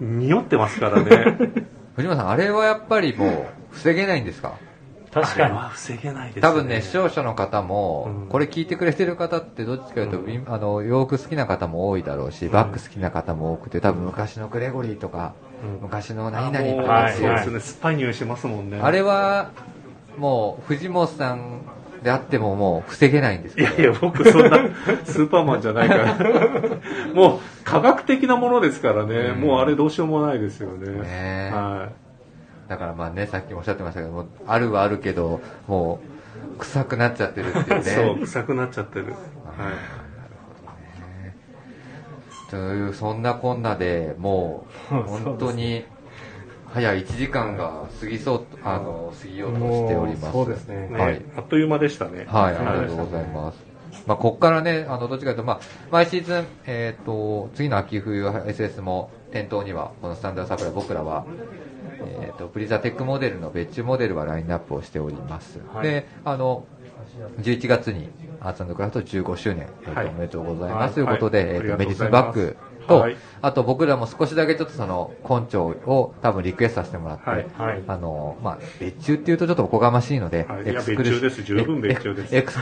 [0.00, 1.36] 匂ってますからね。
[1.96, 3.30] 藤本さん、あれはやっぱりもう
[3.72, 4.54] 防げないんですか？
[5.12, 5.54] 確かに。
[5.54, 6.42] は防げないですね。
[6.42, 8.28] 多分ね、視聴者の方も、うん。
[8.28, 10.26] これ聞いてくれてる方ってどっちかというと、うん。
[10.26, 15.82] ビあの、洋服好きな方も多いだろうし、バッグ好きな方も多くて、多分昔のグレゴリーとか、うん。
[15.82, 17.24] 昔のあ何々とかってい。
[17.24, 18.80] う、そうですね、酸っぱい匂いしますもんね。
[18.80, 19.50] あれは、
[20.16, 21.60] もう、藤本さん
[22.02, 23.68] であってももう防げないんですけど。
[23.68, 24.58] いやいや、僕そんな
[25.04, 26.16] スーパーマンじゃないから。
[27.14, 29.40] もう科学的なものですからね、うん。
[29.40, 30.90] もうあれどうしようもないですよね。
[30.90, 31.50] ねえ。
[31.54, 31.88] は
[32.72, 36.00] だからまあね、さっきもおっしゃってましたけども、あるはあるけど、も
[36.56, 37.84] う、臭くなっちゃってるっていうい。
[37.84, 37.90] ね。
[37.92, 39.08] そう、臭くなっちゃってる。
[39.08, 39.14] はい。
[42.50, 45.84] という、そんなこんなでもう、本当に、
[46.72, 50.32] 早い1時間が過ぎそうと、あの、過ぎようとしております。
[50.32, 51.22] そうですねねはい。
[51.36, 52.24] あっという間でしたね。
[52.26, 53.58] はい、ありがとうございます。
[54.06, 55.60] まあ、ここからね、あの、どっちかというと、まあ、
[55.90, 61.26] 毎シーズン、えっ、と、次の秋冬 SS も店頭には、このスタンダードサプライ、僕らは、
[62.00, 65.60] えっ、と、プリザテックモデルの別注モデルはラインナップをしております。
[65.72, 65.86] はい。
[65.86, 66.64] で、あの、
[67.38, 68.10] 11月に
[68.40, 70.06] アーツクラフト15周年、えーとはい。
[70.08, 70.94] おめでとうございます、はい。
[70.94, 72.56] ということで、えーとメディスンバッグ
[72.86, 73.16] と、はい。
[73.40, 77.46] あと僕らも少しだけちょっとその根性を多分リクエストさせてもらって、はい。
[77.56, 77.82] はい。
[77.86, 80.68] あの、まあ、別注っていうとちょっとおこがましいので、はい。
[80.68, 80.94] エクス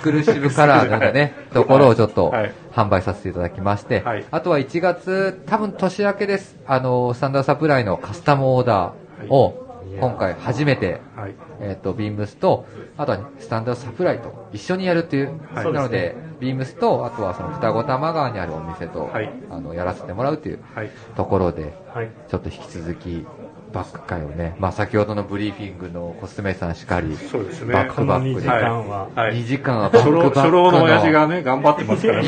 [0.00, 2.52] クルシブカラーのね、ところをちょっとはい。
[2.70, 4.24] 販売させていただきまして、はい。
[4.30, 9.66] あとは1月、多分年明けです、あの、スタンダードサプライのカスタムオーダーを、
[9.98, 11.34] 今回初めて、はい。
[11.60, 12.66] えっ、と、ビームスと、
[12.96, 15.72] あとはスタンダードサプライと一緒にやるっていう、はい。
[15.72, 19.30] なので、ビームスと、あとはその双子玉川にあるお店と、はい。
[19.50, 20.90] あの、やらせてもらうっていうはい。
[21.16, 22.10] ところで、はい。
[22.28, 23.26] ちょっと引き続き、
[23.72, 27.72] バック会をね、まあ先ほどのブリーフィングのコスメさんしかり、そうですね。
[27.72, 32.22] バック2時バックで、間は、はい2時間はバックバックの初老の親父がね頑張ってますから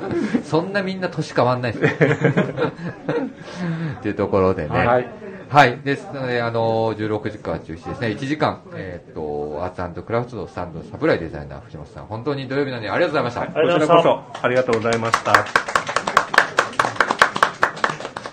[0.44, 2.08] そんなみんな年変わんないですよ。
[3.98, 4.86] っていうところでね。
[4.86, 5.08] はい
[5.52, 5.78] はい。
[5.84, 8.08] ですので、あの、16時間中止ですね。
[8.08, 13.58] 1時間、えっ、と、アーツクラフトのスタンドサプライデザイナー、藤本さん、本当に土曜日なのにありがとうございました。
[13.58, 15.32] ありがとうございこちらこましたそありがとうございました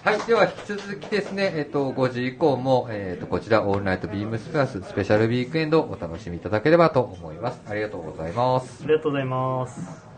[0.10, 0.20] はい。
[0.26, 7.62] では、引き続きですね、えっ、と、5時以降も、えっ、と、こちら、オールナイトビームスプラススペシャルウィークエンドをお楽しみいただければと思います。
[7.68, 8.82] ありがとうございます。
[8.82, 10.09] ありがとうございます